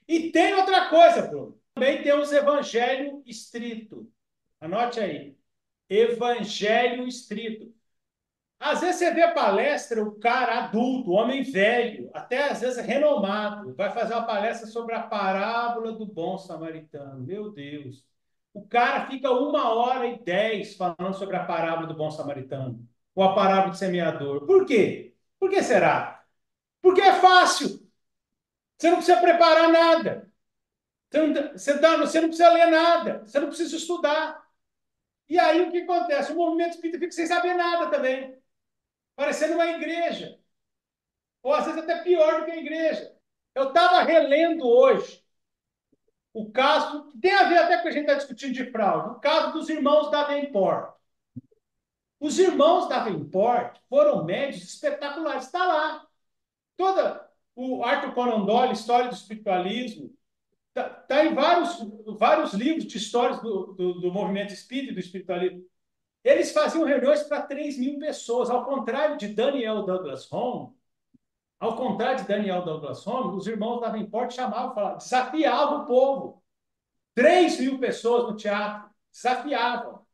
[0.06, 1.58] E tem outra coisa, Bruno.
[1.74, 4.10] Também tem os evangelho estrito.
[4.60, 5.36] Anote aí.
[5.88, 7.72] Evangelho estrito.
[8.60, 13.90] Às vezes você vê palestra, o cara adulto, homem velho, até às vezes renomado, vai
[13.92, 17.20] fazer uma palestra sobre a parábola do bom samaritano.
[17.24, 18.04] Meu Deus.
[18.52, 22.84] O cara fica uma hora e dez falando sobre a parábola do bom samaritano,
[23.14, 24.44] ou a parábola do semeador.
[24.46, 25.14] Por quê?
[25.38, 26.24] Por que será?
[26.82, 27.88] Porque é fácil.
[28.76, 30.32] Você não precisa preparar nada.
[31.10, 33.20] Você não, você, você não precisa ler nada.
[33.24, 34.42] Você não precisa estudar.
[35.28, 36.32] E aí o que acontece?
[36.32, 38.38] O movimento espírita fica sem saber nada também
[39.18, 40.38] parecendo uma igreja.
[41.42, 43.16] Ou às vezes até pior do que a igreja.
[43.52, 45.24] Eu estava relendo hoje
[46.32, 48.70] o caso, que tem a ver até com o que a gente está discutindo de
[48.70, 50.94] fraude, o caso dos irmãos Davenport.
[52.20, 55.46] Os irmãos Davenport foram médios espetaculares.
[55.46, 56.06] Está lá.
[56.76, 60.14] Toda o Arthur Conan Doyle, História do Espiritualismo,
[60.68, 61.76] está tá em vários,
[62.16, 65.68] vários livros de histórias do, do, do movimento espírita e do espiritualismo.
[66.28, 70.76] Eles faziam reuniões para 3 mil pessoas, ao contrário de Daniel Douglas Home.
[71.58, 76.44] Ao contrário de Daniel Douglas Home, os irmãos da Venport chamavam, falavam, desafiavam o povo.
[77.14, 80.06] 3 mil pessoas no teatro, desafiavam.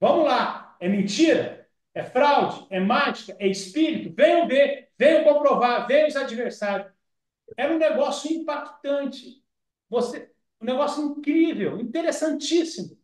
[0.00, 1.68] Vamos lá, é mentira?
[1.92, 2.66] É fraude?
[2.70, 3.36] É mágica?
[3.38, 4.14] É espírito?
[4.16, 6.90] Venham ver, venham comprovar, venham os adversários.
[7.58, 9.44] Era um negócio impactante.
[9.90, 12.97] Você, um negócio incrível, interessantíssimo.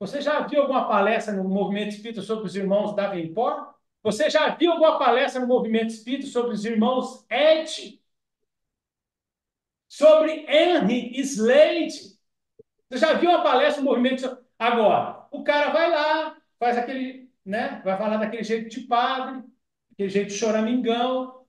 [0.00, 3.74] Você já viu alguma palestra no movimento espírita sobre os irmãos Davenport?
[4.02, 8.00] Você já viu alguma palestra no movimento espírita sobre os irmãos Ed?
[9.88, 12.18] Sobre Henry Slade?
[12.88, 14.38] Você já viu uma palestra no movimento?
[14.58, 17.82] Agora, o cara vai lá, faz aquele, né?
[17.84, 19.44] Vai falar daquele jeito de padre,
[19.92, 21.46] aquele jeito de choramingão,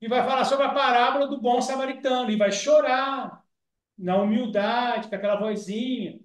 [0.00, 3.44] e vai falar sobre a parábola do bom samaritano, e vai chorar
[3.98, 6.18] na humildade, com aquela vozinha.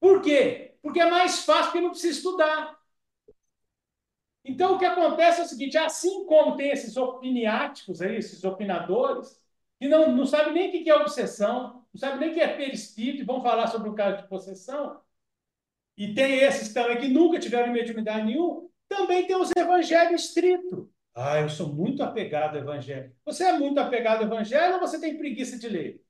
[0.00, 0.71] Por quê?
[0.82, 2.78] Porque é mais fácil, porque não precisa estudar.
[4.44, 9.40] Então, o que acontece é o seguinte: assim como tem esses opiniáticos aí, esses opinadores,
[9.80, 12.56] que não, não sabem nem o que é obsessão, não sabem nem o que é
[12.56, 15.00] perispírito, e vão falar sobre o caso de possessão,
[15.96, 20.86] e tem esses também que nunca tiveram mediunidade nenhuma, também tem os evangelhos estritos.
[21.14, 23.14] Ah, eu sou muito apegado ao evangelho.
[23.24, 26.02] Você é muito apegado ao evangelho ou você tem preguiça de ler?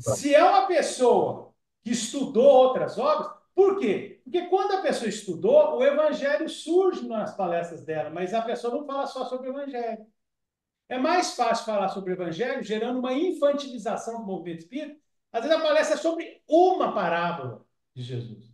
[0.00, 4.20] Se é uma pessoa que estudou outras obras, por quê?
[4.22, 8.84] Porque quando a pessoa estudou, o evangelho surge nas palestras dela, mas a pessoa não
[8.84, 10.06] fala só sobre o evangelho.
[10.90, 15.00] É mais fácil falar sobre o evangelho gerando uma infantilização do movimento espírita.
[15.32, 18.52] Às vezes a palestra é sobre uma parábola de Jesus.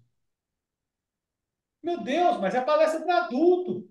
[1.83, 3.91] Meu Deus, mas é palestra para adulto.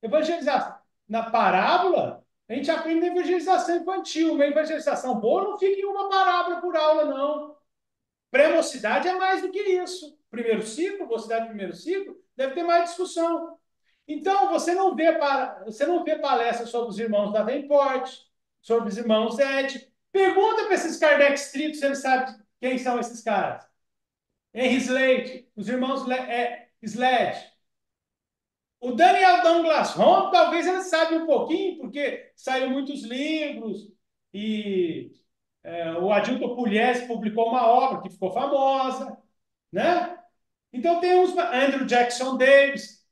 [0.00, 0.78] Evangelização.
[1.06, 4.32] Na parábola, a gente aprende a evangelização infantil.
[4.32, 7.55] Uma evangelização boa não fica em uma parábola por aula, não.
[8.36, 10.14] Pré-mocidade é mais do que isso.
[10.30, 13.56] Primeiro ciclo, mocidade primeiro ciclo, deve ter mais discussão.
[14.06, 18.14] Então, você não vê, para, você não vê palestras sobre os irmãos da Davenport,
[18.60, 19.90] sobre os irmãos Ed.
[20.12, 23.66] Pergunta para esses Kardec estritos se eles sabem quem são esses caras.
[24.52, 27.42] Henry Slade, os irmãos é, Slade.
[28.78, 33.90] O Daniel Douglas Home, talvez ele saiba um pouquinho, porque saíram muitos livros
[34.34, 35.10] e
[35.66, 39.18] é, o Adilton Pugliese publicou uma obra que ficou famosa,
[39.72, 40.16] né?
[40.72, 43.04] Então tem uns Andrew Jackson Davis,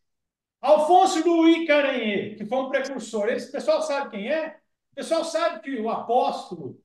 [0.61, 3.29] Alfonso Louis Caranhê, que foi um precursor.
[3.29, 4.61] Esse pessoal sabe quem é?
[4.93, 6.81] O pessoal sabe que o apóstolo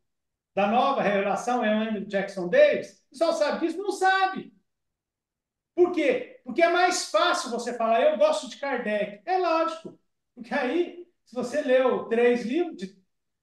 [0.55, 3.03] da nova revelação é o Andrew Jackson Davis?
[3.07, 3.77] O pessoal sabe disso?
[3.77, 4.51] Não sabe.
[5.75, 6.41] Por quê?
[6.43, 9.21] Porque é mais fácil você falar, eu gosto de Kardec.
[9.23, 9.99] É lógico.
[10.33, 12.98] Porque aí, se você leu três livros, de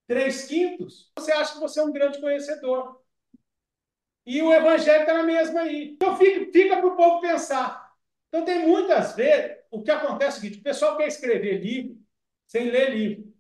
[0.07, 3.01] três quintos, você acha que você é um grande conhecedor.
[4.25, 5.93] E o evangelho está na mesma aí.
[5.93, 7.95] Então fica, fica para o povo pensar.
[8.29, 11.97] Então tem muitas vezes, o que acontece é o seguinte, o pessoal quer escrever livro
[12.47, 13.35] sem ler livro.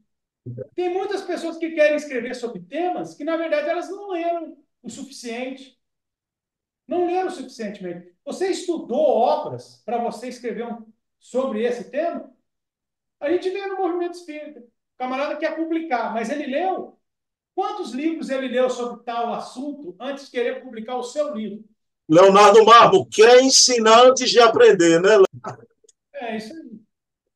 [0.74, 4.88] Tem muitas pessoas que querem escrever sobre temas que, na verdade, elas não leram o
[4.90, 5.78] suficiente.
[6.86, 8.14] Não leram suficientemente.
[8.24, 10.86] Você estudou obras para você escrever um,
[11.18, 12.32] sobre esse tema?
[13.18, 14.62] A gente lê no movimento espírita.
[14.96, 16.98] O camarada quer publicar, mas ele leu.
[17.54, 21.62] Quantos livros ele leu sobre tal assunto antes de querer publicar o seu livro?
[22.08, 25.10] Leonardo Marmo quer ensinar antes de aprender, né?
[26.14, 26.80] É isso aí.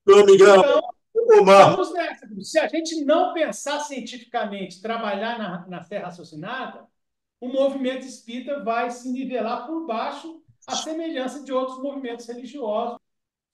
[0.07, 2.27] Meu amigão, então, vamos nessa.
[2.41, 6.87] Se a gente não pensar cientificamente, trabalhar na, na fé raciocinada,
[7.41, 12.99] o movimento espírita vai se nivelar por baixo à semelhança de outros movimentos religiosos,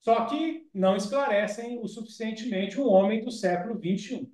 [0.07, 4.31] só que não esclarecem o suficientemente o homem do século XXI.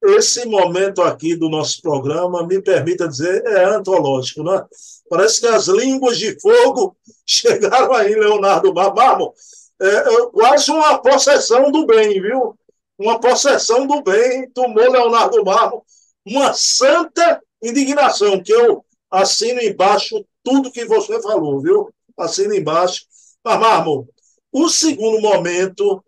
[0.00, 4.64] Esse momento aqui do nosso programa, me permita dizer, é antológico, né?
[5.10, 6.96] Parece que as línguas de fogo
[7.26, 9.34] chegaram aí, Leonardo Marmo.
[9.82, 12.56] É, é, quase uma possessão do bem, viu?
[12.96, 15.84] Uma possessão do bem tomou Leonardo Marmo.
[16.24, 21.92] Uma santa indignação, que eu assino embaixo tudo que você falou, viu?
[22.16, 23.06] Assino embaixo.
[23.44, 24.08] Marmo,
[24.52, 26.04] o segundo momento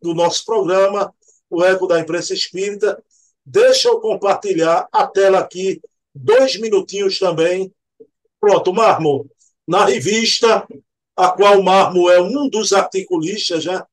[0.00, 1.12] do nosso programa,
[1.50, 3.02] o Eco da Imprensa Espírita,
[3.44, 5.80] deixa eu compartilhar a tela aqui,
[6.14, 7.72] dois minutinhos também,
[8.42, 9.30] Pronto, Marmo,
[9.68, 10.66] na revista,
[11.16, 13.86] a qual o Marmo é um dos articulistas, já,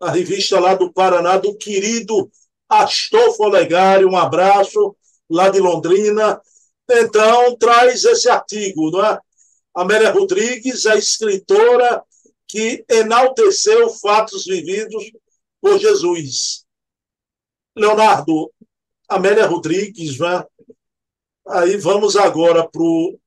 [0.00, 2.30] a revista lá do Paraná, do querido
[2.66, 4.96] Astolfo Olegário, um abraço,
[5.28, 6.40] lá de Londrina.
[6.90, 9.20] Então, traz esse artigo, não é?
[9.74, 12.02] Amélia Rodrigues, a escritora
[12.54, 15.10] que enalteceu fatos vividos
[15.60, 16.64] por Jesus.
[17.76, 18.48] Leonardo,
[19.08, 20.44] Amélia Rodrigues, né?
[21.48, 23.18] aí vamos agora para o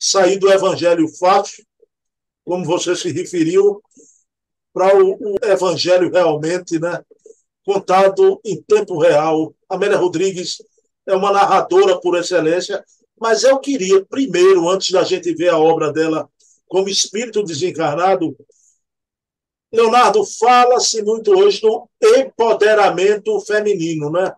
[0.00, 1.64] sair do evangelho fácil,
[2.44, 3.80] como você se referiu,
[4.72, 7.04] para o, o, evangelho realmente, né,
[7.64, 9.54] contado em tempo real.
[9.68, 10.60] Amélia Rodrigues
[11.06, 12.84] é uma narradora por excelência,
[13.16, 16.28] mas eu queria, primeiro, antes da gente ver a obra dela
[16.66, 18.36] como espírito desencarnado,
[19.72, 24.32] Leonardo, fala-se muito hoje do empoderamento feminino, né?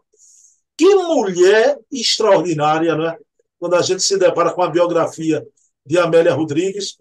[0.76, 3.16] Que mulher extraordinária, né?
[3.58, 5.44] Quando a gente se depara com a biografia
[5.84, 6.98] de Amélia Rodrigues,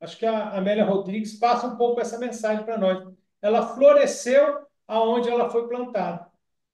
[0.00, 3.14] Acho que a Amélia Rodrigues passa um pouco essa mensagem para nós.
[3.42, 6.30] Ela floresceu aonde ela foi plantada.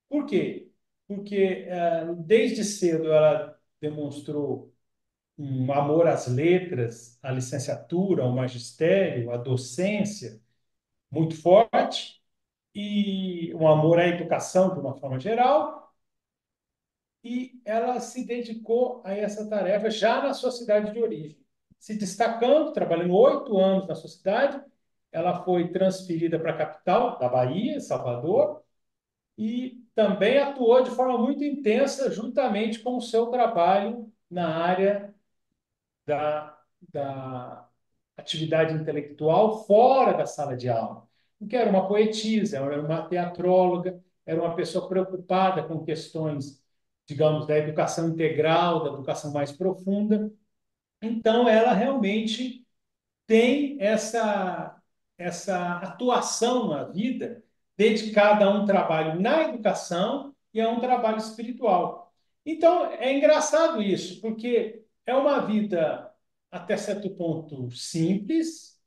[0.08, 0.70] Por quê?
[1.08, 4.69] Porque é, desde cedo ela demonstrou
[5.40, 10.40] um amor às letras, à licenciatura, ao magistério, à docência
[11.10, 12.22] muito forte
[12.74, 15.92] e um amor à educação de uma forma geral.
[17.24, 21.38] E ela se dedicou a essa tarefa já na sua cidade de origem,
[21.78, 24.62] se destacando, trabalhando oito anos na sua cidade.
[25.12, 28.62] Ela foi transferida para a capital da Bahia, Salvador,
[29.38, 35.14] e também atuou de forma muito intensa juntamente com o seu trabalho na área
[36.10, 36.58] da,
[36.92, 37.68] da
[38.16, 41.08] atividade intelectual fora da sala de aula.
[41.38, 46.62] Porque era uma poetisa, era uma teatróloga, era uma pessoa preocupada com questões,
[47.06, 50.32] digamos, da educação integral, da educação mais profunda.
[51.00, 52.66] Então, ela realmente
[53.26, 54.76] tem essa,
[55.16, 57.42] essa atuação na vida
[57.76, 62.12] dedicada a um trabalho na educação e a um trabalho espiritual.
[62.44, 66.10] Então, é engraçado isso, porque é uma vida,
[66.50, 68.80] até certo ponto, simples,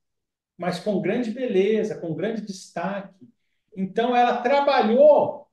[0.57, 3.27] mas com grande beleza, com grande destaque.
[3.75, 5.49] Então, ela trabalhou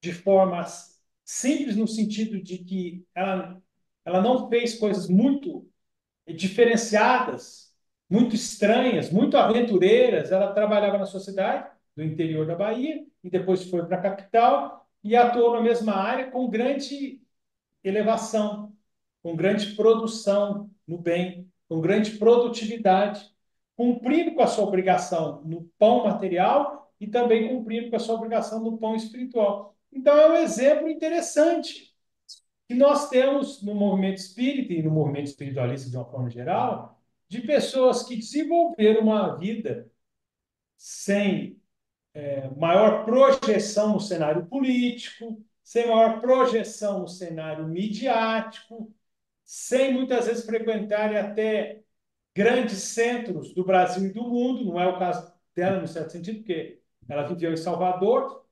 [0.00, 0.64] de forma
[1.24, 3.60] simples, no sentido de que ela,
[4.04, 5.68] ela não fez coisas muito
[6.28, 7.74] diferenciadas,
[8.08, 10.30] muito estranhas, muito aventureiras.
[10.32, 15.16] Ela trabalhava na sociedade do interior da Bahia e depois foi para a capital e
[15.16, 17.22] atuou na mesma área com grande
[17.82, 18.75] elevação,
[19.26, 23.28] com grande produção no bem, com grande produtividade,
[23.76, 28.62] cumprindo com a sua obrigação no pão material e também cumprindo com a sua obrigação
[28.62, 29.76] no pão espiritual.
[29.92, 31.92] Então é um exemplo interessante
[32.68, 37.40] que nós temos no movimento espírita e no movimento espiritualista de uma forma geral, de
[37.40, 39.90] pessoas que desenvolveram uma vida
[40.76, 41.60] sem
[42.14, 48.94] é, maior projeção no cenário político, sem maior projeção no cenário midiático,
[49.46, 51.80] sem muitas vezes frequentarem até
[52.34, 56.38] grandes centros do Brasil e do mundo, não é o caso dela, no certo sentido,
[56.38, 58.44] porque ela viveu em Salvador,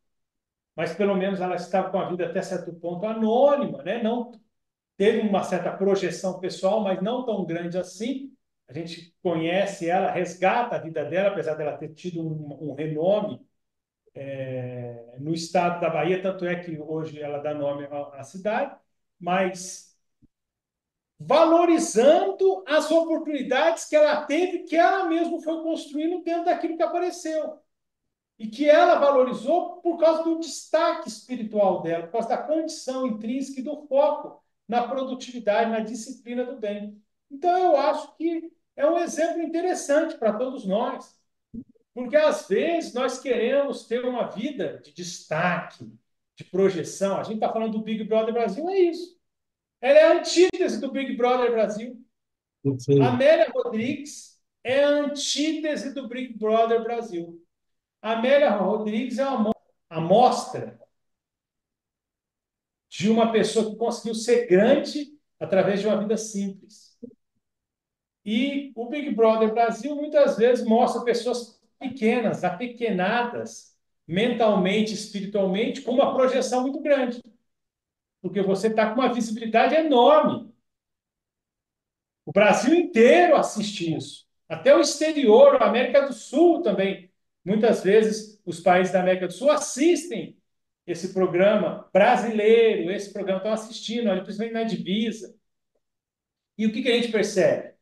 [0.76, 4.02] mas pelo menos ela estava com a vida até certo ponto anônima, né?
[4.02, 4.32] não
[4.96, 8.32] teve uma certa projeção pessoal, mas não tão grande assim.
[8.68, 13.44] A gente conhece ela, resgata a vida dela, apesar dela ter tido um, um renome
[14.14, 18.76] é, no estado da Bahia, tanto é que hoje ela dá nome à, à cidade,
[19.20, 19.93] mas
[21.18, 27.58] valorizando as oportunidades que ela teve, que ela mesma foi construindo dentro daquilo que apareceu.
[28.38, 33.60] E que ela valorizou por causa do destaque espiritual dela, por causa da condição intrínseca
[33.60, 37.00] e do foco na produtividade, na disciplina do bem.
[37.30, 41.16] Então, eu acho que é um exemplo interessante para todos nós.
[41.94, 45.88] Porque às vezes nós queremos ter uma vida de destaque,
[46.34, 47.16] de projeção.
[47.16, 49.13] A gente está falando do Big Brother Brasil, é isso.
[49.84, 52.02] Ela é a antítese do Big Brother Brasil.
[52.78, 53.02] Sim.
[53.02, 57.38] Amélia Rodrigues é a antítese do Big Brother Brasil.
[58.00, 59.52] Amélia Rodrigues é uma
[59.90, 60.80] amostra
[62.88, 66.98] de uma pessoa que conseguiu ser grande através de uma vida simples.
[68.24, 73.76] E o Big Brother Brasil muitas vezes mostra pessoas pequenas, apequenadas,
[74.08, 77.20] mentalmente, espiritualmente, com uma projeção muito grande.
[78.24, 80.50] Porque você está com uma visibilidade enorme.
[82.24, 84.26] O Brasil inteiro assiste isso.
[84.48, 87.12] Até o exterior, a América do Sul também.
[87.44, 90.40] Muitas vezes os países da América do Sul assistem
[90.86, 95.36] esse programa brasileiro, esse programa estão assistindo, olha, principalmente na divisa.
[96.56, 97.74] E o que, que a gente percebe?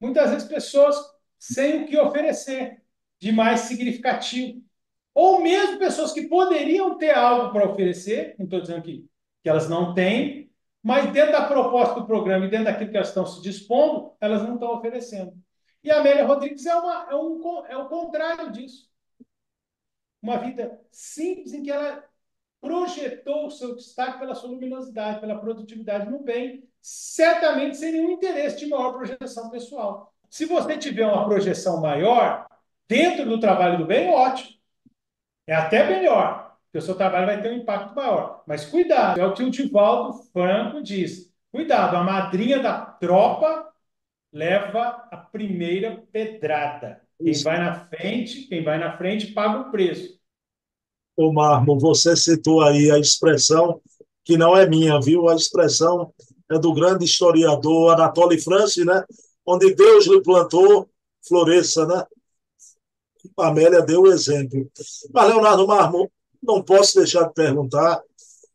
[0.00, 0.96] Muitas vezes pessoas
[1.38, 2.82] sem o que oferecer
[3.18, 4.64] de mais significativo.
[5.12, 9.06] Ou mesmo pessoas que poderiam ter algo para oferecer, não estou dizendo que,
[9.44, 10.50] que elas não têm,
[10.82, 14.42] mas dentro da proposta do programa e dentro daquilo que elas estão se dispondo, elas
[14.42, 15.34] não estão oferecendo.
[15.82, 18.90] E a Amélia Rodrigues é, uma, é, um, é o contrário disso.
[20.22, 22.02] Uma vida simples em que ela
[22.58, 28.58] projetou o seu destaque pela sua luminosidade, pela produtividade no bem, certamente sem nenhum interesse
[28.58, 30.14] de maior projeção pessoal.
[30.30, 32.46] Se você tiver uma projeção maior,
[32.88, 34.54] dentro do trabalho do bem, ótimo.
[35.46, 36.43] É até melhor,
[36.74, 38.42] porque o seu trabalho vai ter um impacto maior.
[38.48, 41.32] Mas cuidado, é o que o Divaldo Franco diz.
[41.52, 43.68] Cuidado, a madrinha da tropa
[44.32, 47.00] leva a primeira pedrada.
[47.16, 47.44] Quem Isso.
[47.44, 50.18] vai na frente, quem vai na frente paga o preço.
[51.16, 53.80] Ô Marmo, você citou aí a expressão
[54.24, 55.28] que não é minha, viu?
[55.28, 56.12] A expressão
[56.50, 59.04] é do grande historiador Anatoly France, né?
[59.46, 60.90] onde Deus lhe plantou,
[61.28, 62.04] floresça, né?
[63.38, 64.68] A Amélia deu o exemplo.
[65.12, 66.10] Mas, Leonardo Marmo,
[66.44, 68.02] não posso deixar de perguntar,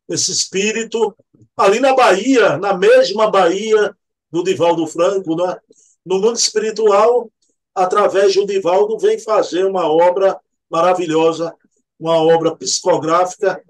[0.08, 1.16] esse espírito,
[1.56, 3.96] ali na Bahia, na mesma Bahia
[4.32, 5.58] do Divaldo Franco, né?
[6.06, 7.32] no mundo espiritual,
[7.76, 11.56] através de Divaldo, vem fazer uma obra maravilhosa,
[12.00, 13.64] uma obra psicográfica.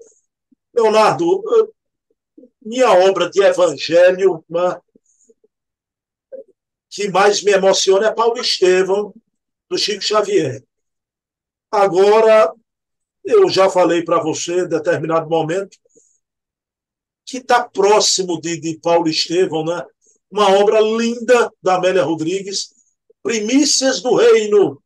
[0.74, 1.42] Leonardo,
[2.62, 4.80] minha obra de evangelho né,
[6.88, 9.14] que mais me emociona é Paulo Estevão,
[9.68, 10.64] do Chico Xavier.
[11.70, 12.52] Agora,
[13.24, 15.76] eu já falei para você em determinado momento
[17.26, 19.84] que está próximo de, de Paulo Estevão, né?
[20.30, 22.70] uma obra linda da Amélia Rodrigues,
[23.22, 24.82] Primícias do Reino,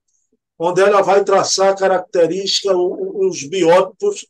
[0.59, 4.27] onde ela vai traçar característica, os biótipos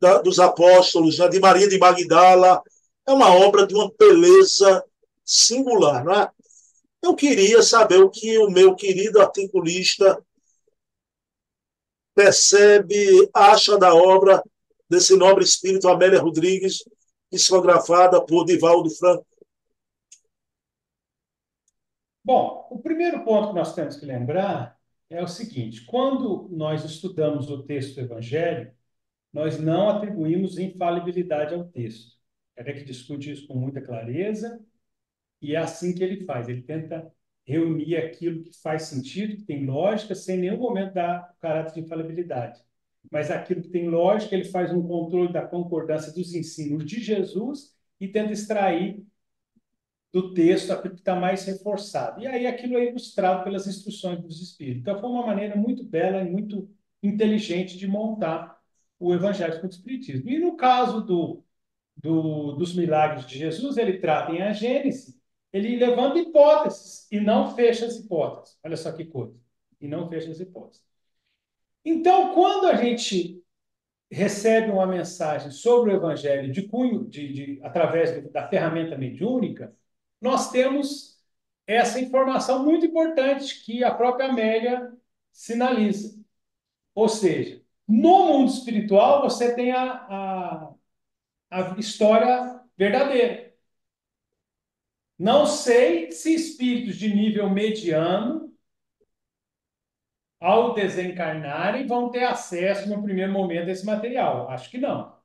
[0.00, 1.28] da, dos apóstolos, né?
[1.28, 2.62] de Maria de Magdala.
[3.06, 4.84] É uma obra de uma beleza
[5.24, 6.04] singular.
[6.04, 6.30] Não é?
[7.02, 10.22] Eu queria saber o que o meu querido articulista
[12.14, 14.42] percebe, acha da obra
[14.88, 16.84] desse nobre espírito Amélia Rodrigues,
[17.30, 19.26] psicografada por Divaldo Franco.
[22.24, 24.78] Bom, o primeiro ponto que nós temos que lembrar
[25.10, 28.72] é o seguinte: quando nós estudamos o texto do Evangelho,
[29.32, 32.16] nós não atribuímos infalibilidade ao texto.
[32.54, 34.60] É que discute isso com muita clareza,
[35.40, 36.48] e é assim que ele faz.
[36.48, 37.10] Ele tenta
[37.52, 41.80] reunir aquilo que faz sentido, que tem lógica, sem nenhum momento dar o caráter de
[41.80, 42.60] infalibilidade.
[43.10, 47.74] Mas aquilo que tem lógica, ele faz um controle da concordância dos ensinos de Jesus
[48.00, 49.04] e tenta extrair
[50.12, 52.20] do texto aquilo que está mais reforçado.
[52.20, 54.82] E aí aquilo é ilustrado pelas instruções dos Espíritos.
[54.82, 56.70] Então foi uma maneira muito bela e muito
[57.02, 58.58] inteligente de montar
[58.98, 60.28] o Evangelho com o Espiritismo.
[60.30, 61.42] E no caso do,
[61.96, 65.21] do, dos milagres de Jesus, ele trata em a Gênese,
[65.52, 68.58] ele levanta hipóteses e não fecha as hipóteses.
[68.64, 69.36] Olha só que coisa.
[69.80, 70.82] E não fecha as hipóteses.
[71.84, 73.42] Então, quando a gente
[74.10, 79.74] recebe uma mensagem sobre o Evangelho de cunho, de, de, através da ferramenta mediúnica,
[80.20, 81.18] nós temos
[81.66, 84.92] essa informação muito importante que a própria Amélia
[85.32, 86.20] sinaliza.
[86.94, 90.74] Ou seja, no mundo espiritual você tem a, a,
[91.50, 93.41] a história verdadeira.
[95.18, 98.52] Não sei se espíritos de nível mediano,
[100.40, 104.48] ao desencarnarem, vão ter acesso no primeiro momento a esse material.
[104.50, 105.16] Acho que não.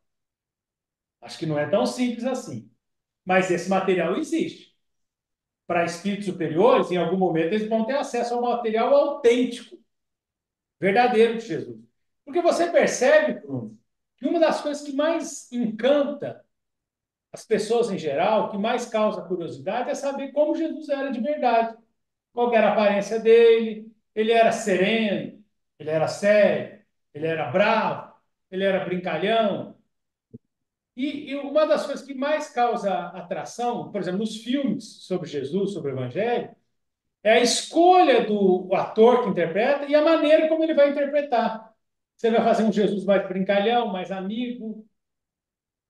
[1.19, 2.71] Acho que não é tão simples assim.
[3.25, 4.75] Mas esse material existe.
[5.65, 9.77] Para espíritos superiores, em algum momento, eles vão ter acesso ao material autêntico,
[10.79, 11.83] verdadeiro de Jesus.
[12.23, 13.77] Porque você percebe, Bruno,
[14.17, 16.45] que uma das coisas que mais encanta
[17.31, 21.19] as pessoas em geral, o que mais causa curiosidade é saber como Jesus era de
[21.19, 21.77] verdade.
[22.33, 23.91] Qual era a aparência dele?
[24.15, 25.43] Ele era sereno,
[25.79, 26.79] ele era sério,
[27.13, 28.13] ele era bravo,
[28.51, 29.77] ele era brincalhão.
[30.95, 35.73] E, e uma das coisas que mais causa atração, por exemplo, nos filmes sobre Jesus,
[35.73, 36.55] sobre o Evangelho,
[37.23, 41.73] é a escolha do ator que interpreta e a maneira como ele vai interpretar.
[42.15, 44.87] Você vai fazer um Jesus mais brincalhão, mais amigo,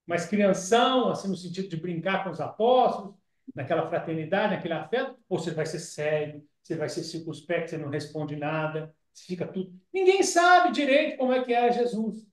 [0.08, 3.14] mais crianção, assim, no sentido de brincar com os apóstolos,
[3.54, 7.90] naquela fraternidade, naquele afeto, ou você vai ser sério, você vai ser circunspecto, você não
[7.90, 9.78] responde nada, você fica tudo.
[9.94, 12.26] Ninguém sabe direito como é que era Jesus.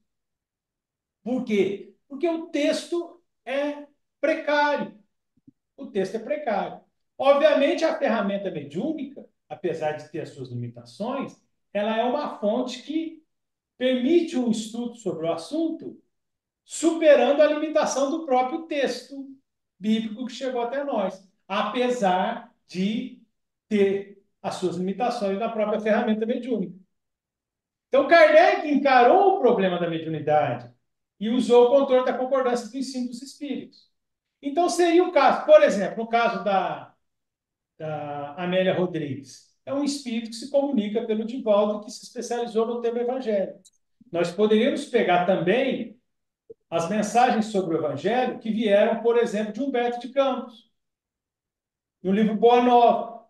[1.21, 1.93] Por quê?
[2.07, 3.85] Porque o texto é
[4.21, 4.97] precário.
[5.75, 6.79] O texto é precário.
[7.17, 11.41] Obviamente, a ferramenta mediúnica, apesar de ter as suas limitações,
[11.73, 13.23] ela é uma fonte que
[13.77, 16.01] permite um estudo sobre o assunto
[16.65, 19.29] superando a limitação do próprio texto
[19.79, 23.21] bíblico que chegou até nós, apesar de
[23.69, 26.75] ter as suas limitações da própria ferramenta mediúnica.
[27.87, 30.73] Então, Kardec encarou o problema da mediunidade
[31.19, 33.89] e usou o controle da concordância do ensino dos espíritos.
[34.41, 36.93] Então, seria o caso, por exemplo, no caso da,
[37.77, 42.81] da Amélia Rodrigues, é um espírito que se comunica pelo Divaldo, que se especializou no
[42.81, 43.61] tema evangélico.
[44.11, 45.94] Nós poderíamos pegar também
[46.75, 50.69] as mensagens sobre o Evangelho que vieram, por exemplo, de Humberto de Campos,
[52.03, 53.25] no livro Boa Nova.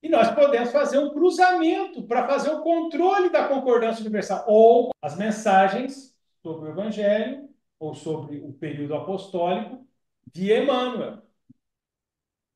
[0.00, 5.16] E nós podemos fazer um cruzamento para fazer o controle da concordância universal, ou as
[5.16, 7.48] mensagens sobre o Evangelho,
[7.78, 9.84] ou sobre o período apostólico,
[10.32, 11.22] de Emmanuel.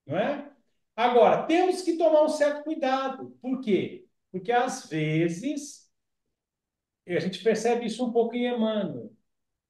[0.06, 0.48] Não é?
[0.94, 3.36] Agora, temos que tomar um certo cuidado.
[3.42, 4.06] Por quê?
[4.30, 5.87] Porque às vezes
[7.08, 9.10] e a gente percebe isso um pouco em Emmanuel.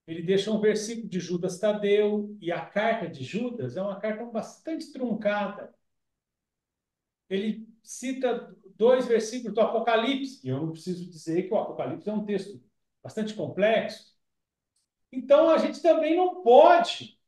[0.06, 4.24] Ele deixa um versículo de Judas Tadeu, e a carta de Judas é uma carta
[4.24, 5.72] bastante truncada.
[7.30, 12.12] ele cita dois versículos do Apocalipse, e eu não preciso dizer que o Apocalipse é
[12.12, 12.60] um texto
[13.02, 14.16] bastante complexo.
[15.12, 17.18] Então, a gente também não pode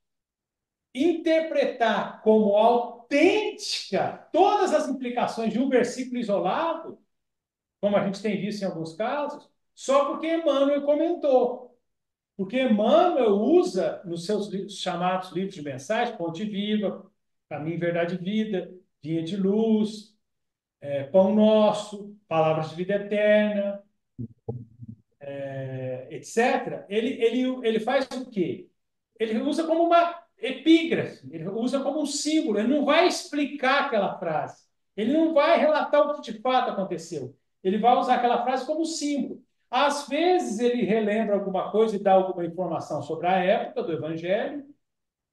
[0.94, 6.98] interpretar como autêntica todas as implicações de um versículo isolado,
[7.80, 9.48] como a gente tem visto em alguns casos,
[9.80, 11.74] só porque Emmanuel comentou.
[12.36, 17.10] Porque Emmanuel usa nos seus chamados livros de mensagem, Ponte Viva,
[17.48, 18.70] Caminho, Verdade e Vida,
[19.02, 20.14] Vinha de Luz,
[20.82, 23.82] é, Pão Nosso, Palavras de Vida Eterna,
[25.18, 26.84] é, etc.
[26.86, 28.68] Ele, ele, ele faz o quê?
[29.18, 34.18] Ele usa como uma epígrafe, ele usa como um símbolo, ele não vai explicar aquela
[34.18, 34.62] frase,
[34.94, 38.84] ele não vai relatar o que de fato aconteceu, ele vai usar aquela frase como
[38.84, 39.42] símbolo.
[39.70, 44.64] Às vezes ele relembra alguma coisa e dá alguma informação sobre a época do Evangelho,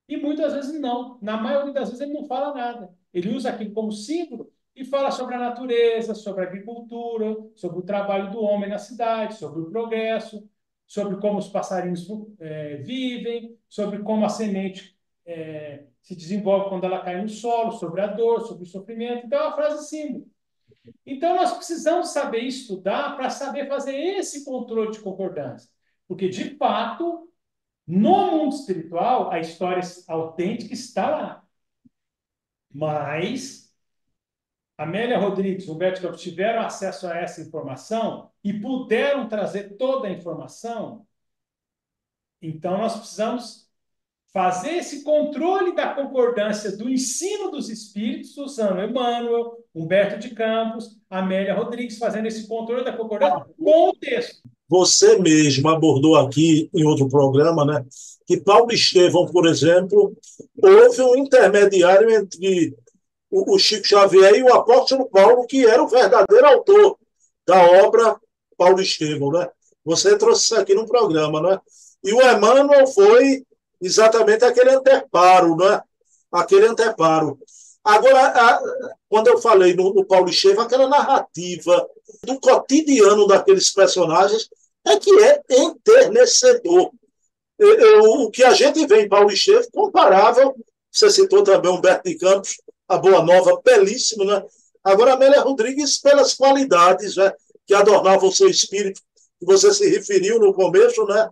[0.08, 1.18] e muitas vezes não.
[1.22, 2.94] Na maioria das vezes ele não fala nada.
[3.14, 7.82] Ele usa aquilo como símbolo e fala sobre a natureza, sobre a agricultura, sobre o
[7.82, 10.48] trabalho do homem na cidade, sobre o progresso,
[10.86, 12.08] sobre como os passarinhos
[12.40, 18.02] é, vivem, sobre como a semente é, se desenvolve quando ela cai no solo, sobre
[18.02, 19.26] a dor, sobre o sofrimento.
[19.26, 20.26] Então, é uma frase símbolo.
[21.06, 25.70] Então, nós precisamos saber estudar para saber fazer esse controle de concordância.
[26.08, 27.32] Porque, de fato,
[27.86, 31.48] no mundo espiritual, a história autêntica está lá.
[32.74, 33.68] Mas
[34.78, 41.08] Amélia Rodrigues, Humberto Campos tiveram acesso a essa informação e puderam trazer toda a informação.
[42.42, 43.67] Então, nós precisamos
[44.38, 51.56] fazer esse controle da concordância do ensino dos espíritos, usando Emmanuel, Humberto de Campos, Amélia
[51.56, 54.44] Rodrigues, fazendo esse controle da concordância com o texto.
[54.70, 57.84] Você mesmo abordou aqui em outro programa, né,
[58.28, 60.16] que Paulo Estevão, por exemplo,
[60.62, 62.78] houve um intermediário entre
[63.32, 66.96] o Chico Xavier e o apóstolo Paulo, que era o verdadeiro autor
[67.44, 68.16] da obra
[68.56, 69.50] Paulo Estevão, né?
[69.84, 71.60] Você trouxe isso aqui no programa, né?
[72.04, 73.47] E o Emmanuel foi
[73.82, 75.82] exatamente aquele anteparo, né?
[76.32, 77.40] Aquele anteparo.
[77.84, 78.60] Agora, a,
[79.08, 81.88] quando eu falei no, no Paulo Estevam, aquela narrativa
[82.24, 84.50] do cotidiano daqueles personagens
[84.86, 86.92] é que é enternecedor.
[87.58, 90.56] Eu, eu, o que a gente vê em Paulo Estevam, comparável,
[90.92, 92.58] você citou também Humberto de Campos,
[92.88, 94.44] a Boa Nova, belíssimo, né?
[94.84, 97.32] Agora, Amélia Rodrigues, pelas qualidades né,
[97.66, 99.02] que adornavam o seu espírito,
[99.40, 101.30] que você se referiu no começo, né?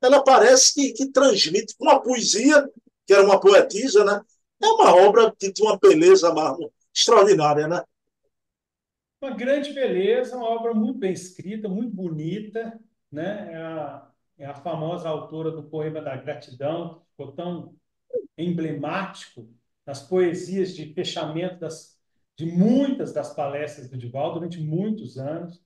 [0.00, 2.68] Ela parece que, que transmite com a poesia,
[3.06, 4.20] que era uma poetisa, né?
[4.62, 7.82] É uma obra que tem uma beleza Marlon, extraordinária, né?
[9.20, 12.78] Uma grande beleza, uma obra muito bem escrita, muito bonita,
[13.10, 13.52] né?
[13.52, 17.74] É a, é a famosa autora do poema da gratidão, que ficou tão
[18.36, 19.48] emblemático
[19.86, 21.98] nas poesias de fechamento das,
[22.36, 25.62] de muitas das palestras do Dival durante muitos anos,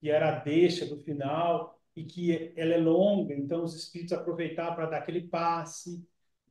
[0.00, 4.76] e era a deixa do final, e que ela é longa, então os espíritos aproveitaram
[4.76, 6.06] para dar aquele passe,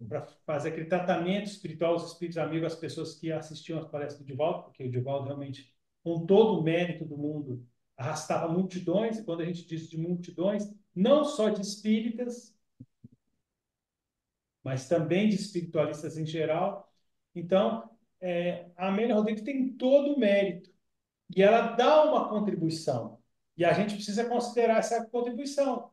[0.08, 4.26] para fazer aquele tratamento espiritual aos espíritos amigos, às pessoas que assistiam às palestras do
[4.26, 5.74] Divaldo, porque o Divaldo realmente,
[6.04, 10.70] com todo o mérito do mundo, arrastava multidões, e quando a gente diz de multidões,
[10.94, 12.54] não só de espíritas,
[14.62, 16.92] mas também de espiritualistas em geral.
[17.34, 17.90] Então,
[18.20, 20.70] é, a Amélia Rodrigues tem todo o mérito,
[21.34, 23.17] e ela dá uma contribuição.
[23.58, 25.90] E a gente precisa considerar essa contribuição.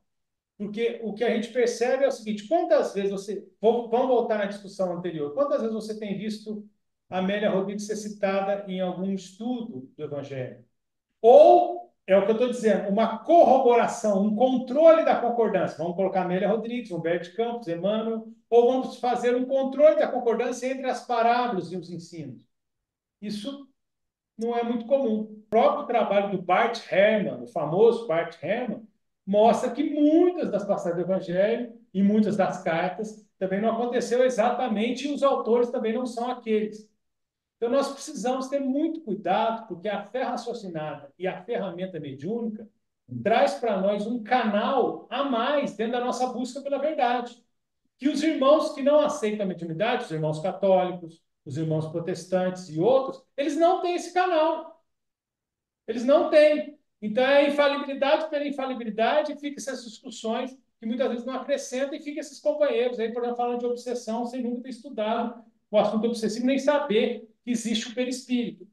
[0.56, 3.48] Porque o que a gente percebe é o seguinte: quantas vezes você.
[3.60, 5.34] Vamos voltar na discussão anterior.
[5.34, 6.68] Quantas vezes você tem visto
[7.10, 10.64] a Amélia Rodrigues ser citada em algum estudo do Evangelho?
[11.22, 15.78] Ou, é o que eu estou dizendo, uma corroboração, um controle da concordância.
[15.78, 20.86] Vamos colocar Amélia Rodrigues, Humberto Campos, Emmanuel, ou vamos fazer um controle da concordância entre
[20.88, 22.40] as parábolas e os ensinos.
[23.20, 23.68] Isso
[24.38, 25.33] não é muito comum.
[25.54, 28.82] Próprio trabalho do Bart Herman, o famoso Bart Herman,
[29.24, 35.06] mostra que muitas das passagens do Evangelho e muitas das cartas também não aconteceu exatamente
[35.06, 36.90] e os autores também não são aqueles.
[37.56, 42.68] Então nós precisamos ter muito cuidado, porque a fé raciocinada e a ferramenta mediúnica
[43.22, 47.40] traz para nós um canal a mais dentro da nossa busca pela verdade.
[47.96, 52.80] Que os irmãos que não aceitam a mediunidade, os irmãos católicos, os irmãos protestantes e
[52.80, 54.73] outros, eles não têm esse canal.
[55.86, 56.78] Eles não têm.
[57.00, 62.20] Então, é infalibilidade pela infalibilidade fica essas discussões que muitas vezes não acrescentam e fica
[62.20, 66.46] esses companheiros aí, por exemplo, falando de obsessão sem nunca ter estudado o assunto obsessivo,
[66.46, 68.66] nem saber que existe o perispírito.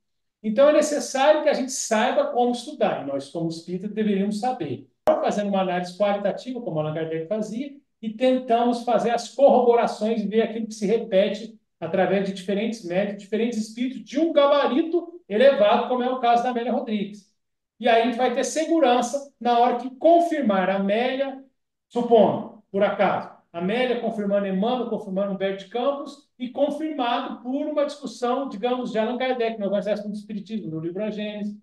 [0.44, 4.88] Então, é necessário que a gente saiba como estudar, e nós, como espíritas, deveríamos saber.
[5.06, 10.42] Fazendo uma análise qualitativa, como Allan Kardec fazia, e tentamos fazer as corroborações e ver
[10.42, 16.04] aquilo que se repete através de diferentes médios, diferentes espíritos, de um gabarito elevado, como
[16.04, 17.32] é o caso da Amélia Rodrigues.
[17.80, 21.44] E aí a gente vai ter segurança na hora que confirmar a Amélia,
[21.90, 28.50] supondo, por acaso, Amélia confirmando Emmanuel, confirmando Humberto de Campos, e confirmado por uma discussão,
[28.50, 31.56] digamos, de Allan Kardec, no Evangelho do Espiritismo, no livro Gênesis.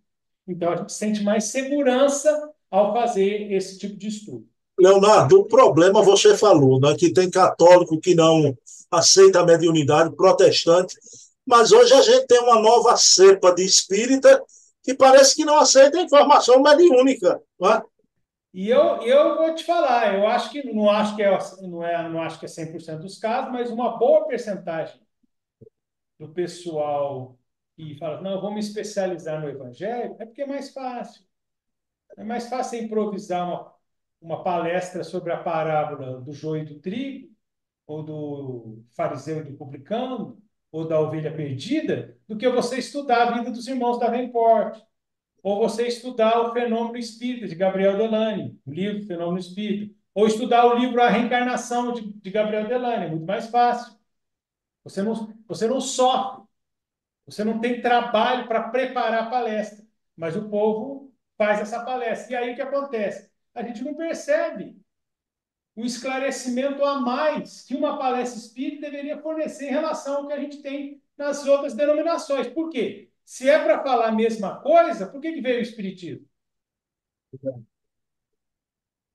[0.47, 4.47] Então, a gente sente mais segurança ao fazer esse tipo de estudo.
[4.79, 8.57] Leonardo, o problema você falou, né, que tem católico que não
[8.91, 10.97] aceita a mediunidade, protestante,
[11.49, 14.45] mas hoje a gente tem uma nova cepa de espírita
[14.83, 17.43] que parece que não aceita informação mediúnica.
[17.59, 17.83] Né?
[18.53, 22.09] E eu, eu vou te falar, eu acho que não acho que é, não é,
[22.09, 25.01] não acho que é 100% dos casos, mas uma boa percentagem
[26.19, 27.39] do pessoal
[27.77, 31.25] que fala, não, eu vou me especializar no evangelho, é porque é mais fácil.
[32.17, 33.75] É mais fácil improvisar uma,
[34.21, 37.33] uma palestra sobre a parábola do joio e do trigo,
[37.87, 43.39] ou do fariseu e do publicano, ou da ovelha perdida, do que você estudar a
[43.39, 44.81] vida dos irmãos da Venport,
[45.43, 50.67] ou você estudar o Fenômeno Espírita, de Gabriel Delane, o livro Fenômeno Espírita, ou estudar
[50.67, 53.97] o livro A Reencarnação, de, de Gabriel Delane, é muito mais fácil.
[54.85, 56.45] Você não, você não sofre,
[57.25, 59.85] você não tem trabalho para preparar a palestra,
[60.17, 62.33] mas o povo faz essa palestra.
[62.33, 63.31] E aí o que acontece?
[63.55, 64.81] A gente não percebe
[65.79, 70.41] o esclarecimento a mais que uma palestra espírita deveria fornecer em relação ao que a
[70.41, 72.49] gente tem nas outras denominações.
[72.49, 73.13] Por quê?
[73.25, 76.27] Se é para falar a mesma coisa, por que, que veio o Espiritismo?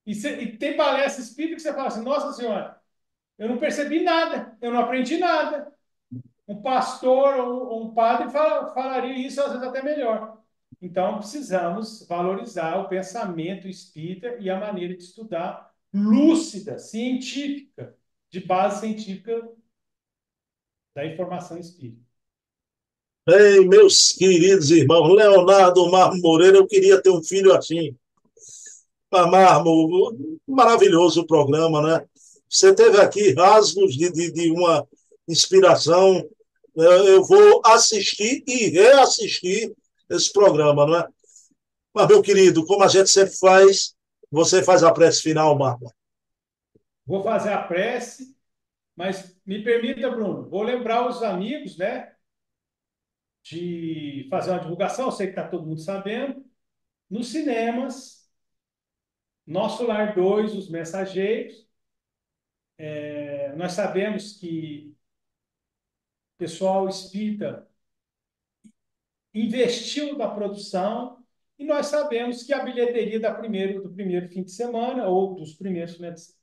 [0.06, 2.82] E, se, e, tem palestra espírita que você fala assim, nossa senhora,
[3.38, 5.70] eu não percebi nada, eu não aprendi nada.
[6.48, 10.42] Um pastor ou um padre fala, falaria isso às vezes até melhor.
[10.82, 17.96] Então, precisamos valorizar o pensamento espírita e a maneira de estudar lúcida, científica,
[18.30, 19.48] de base científica
[20.96, 22.04] da informação espírita.
[23.28, 27.96] Ei, meus queridos irmãos, Leonardo Marmo Moreira, eu queria ter um filho assim.
[29.12, 32.06] Marmo, maravilhoso o programa, né?
[32.50, 34.86] Você teve aqui rasgos de, de, de uma
[35.28, 36.28] inspiração.
[36.76, 39.74] Eu vou assistir e reassistir
[40.10, 41.08] esse programa, não é?
[41.94, 43.96] Mas, meu querido, como a gente sempre faz,
[44.34, 45.94] você faz a prece final, Marco.
[47.06, 48.36] Vou fazer a prece,
[48.96, 52.16] mas me permita, Bruno, vou lembrar os amigos, né,
[53.44, 56.44] de fazer uma divulgação, eu sei que está todo mundo sabendo,
[57.08, 58.28] nos cinemas,
[59.46, 61.70] Nosso Lar 2, Os Mensageiros,
[62.80, 64.96] é, nós sabemos que
[66.34, 67.70] o pessoal espírita
[69.32, 71.23] investiu na produção,
[71.64, 75.54] e nós sabemos que a bilheteria da primeiro, do primeiro fim de semana, ou dos
[75.54, 75.98] primeiros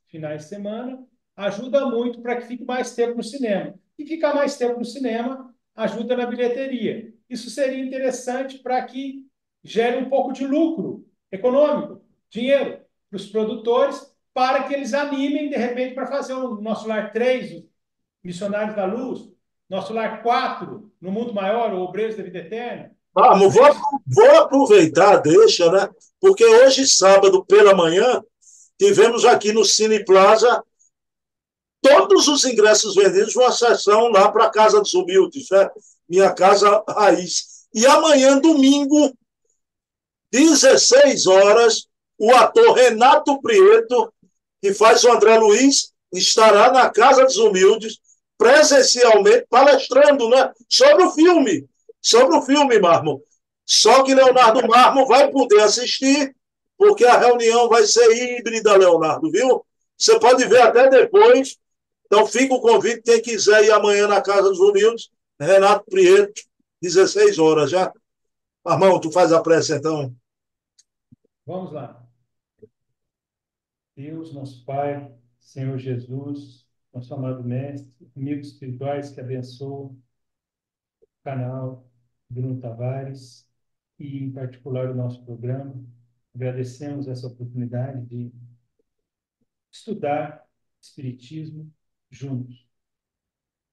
[0.08, 0.98] finais de semana,
[1.36, 3.74] ajuda muito para que fique mais tempo no cinema.
[3.98, 7.12] E ficar mais tempo no cinema ajuda na bilheteria.
[7.28, 9.26] Isso seria interessante para que
[9.62, 15.56] gere um pouco de lucro econômico, dinheiro para os produtores, para que eles animem, de
[15.56, 17.62] repente, para fazer o nosso lar 3,
[18.24, 19.30] Missionários da Luz,
[19.68, 25.18] nosso lar 4, no mundo maior, o Obreiros da Vida Eterna, Vamos, vou, vou aproveitar,
[25.18, 25.90] deixa, né?
[26.18, 28.22] Porque hoje, sábado, pela manhã,
[28.78, 30.64] tivemos aqui no Cine Plaza
[31.82, 35.68] todos os ingressos vendidos uma sessão lá para a Casa dos Humildes, né?
[36.08, 37.66] Minha casa raiz.
[37.74, 39.14] E amanhã, domingo,
[40.32, 41.88] 16 horas,
[42.18, 44.10] o ator Renato Prieto,
[44.62, 47.98] que faz o André Luiz, estará na Casa dos Humildes,
[48.38, 51.68] presencialmente, palestrando né, sobre o filme
[52.00, 53.22] sobre o filme Marmo.
[53.64, 56.34] Só que Leonardo Marmo vai poder assistir,
[56.76, 59.64] porque a reunião vai ser híbrida, Leonardo, viu?
[59.96, 61.58] Você pode ver até depois.
[62.06, 66.42] Então fica o convite, quem quiser ir amanhã na Casa dos Unidos, Renato Prieto,
[66.82, 67.92] 16 horas já.
[68.64, 70.12] Marmão, tu faz a prece então.
[71.46, 72.04] Vamos lá.
[73.94, 79.96] Deus, nosso Pai, Senhor Jesus, nosso amado Mestre, amigos espirituais que abençoam
[81.00, 81.89] o canal,
[82.30, 83.48] Bruno Tavares
[83.98, 85.74] e, em particular, o nosso programa.
[86.34, 88.32] Agradecemos essa oportunidade de
[89.70, 90.48] estudar
[90.80, 91.70] Espiritismo
[92.10, 92.66] juntos.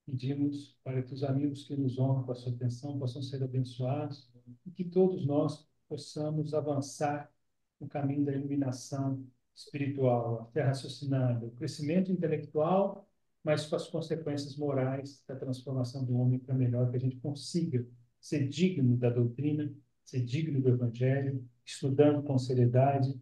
[0.06, 4.30] Pedimos para que os amigos que nos honram com a sua atenção possam ser abençoados
[4.66, 7.32] e que todos nós possamos avançar
[7.80, 9.26] no caminho da iluminação
[9.56, 13.08] espiritual, até raciocinada, o crescimento intelectual,
[13.44, 17.86] mas com as consequências morais da transformação do homem para melhor, que a gente consiga
[18.20, 19.72] ser digno da doutrina,
[20.04, 23.14] ser digno do evangelho, estudando com seriedade,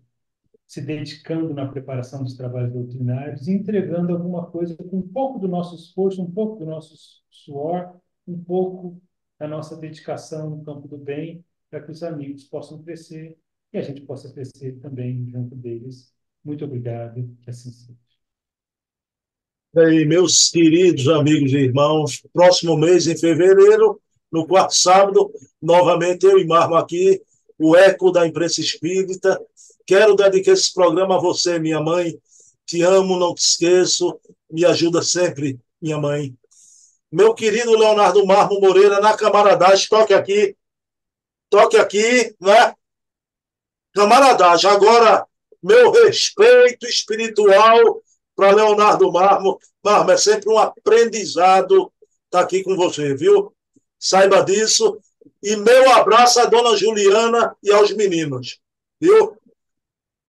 [0.68, 5.76] se dedicando na preparação dos trabalhos doutrinários, entregando alguma coisa com um pouco do nosso
[5.76, 6.96] esforço, um pouco do nosso
[7.30, 9.02] suor, um pouco
[9.38, 13.38] da nossa dedicação no campo do bem, para que os amigos possam crescer
[13.74, 16.14] e a gente possa crescer também junto deles.
[16.44, 17.98] Muito obrigado, que assim seja.
[19.74, 24.02] Bem, meus queridos amigos e irmãos, próximo mês, em fevereiro,
[24.36, 25.32] no quarto sábado,
[25.62, 27.22] novamente eu e Marmo aqui,
[27.58, 29.42] o eco da imprensa espírita.
[29.88, 32.20] Quero dedicar esse programa a você, minha mãe.
[32.66, 34.20] Te amo, não te esqueço.
[34.52, 36.36] Me ajuda sempre, minha mãe.
[37.10, 40.58] Meu querido Leonardo Marmo Moreira, na camaradagem, toque aqui.
[41.50, 42.74] Toque aqui, né?
[43.94, 44.70] Camaradagem.
[44.70, 45.26] Agora,
[45.64, 48.02] meu respeito espiritual
[48.36, 49.58] para Leonardo Marmo.
[49.82, 51.90] Marmo, é sempre um aprendizado
[52.26, 53.55] estar aqui com você, viu?
[54.06, 55.00] Saiba disso.
[55.42, 58.60] E meu abraço à dona Juliana e aos meninos,
[59.02, 59.36] viu?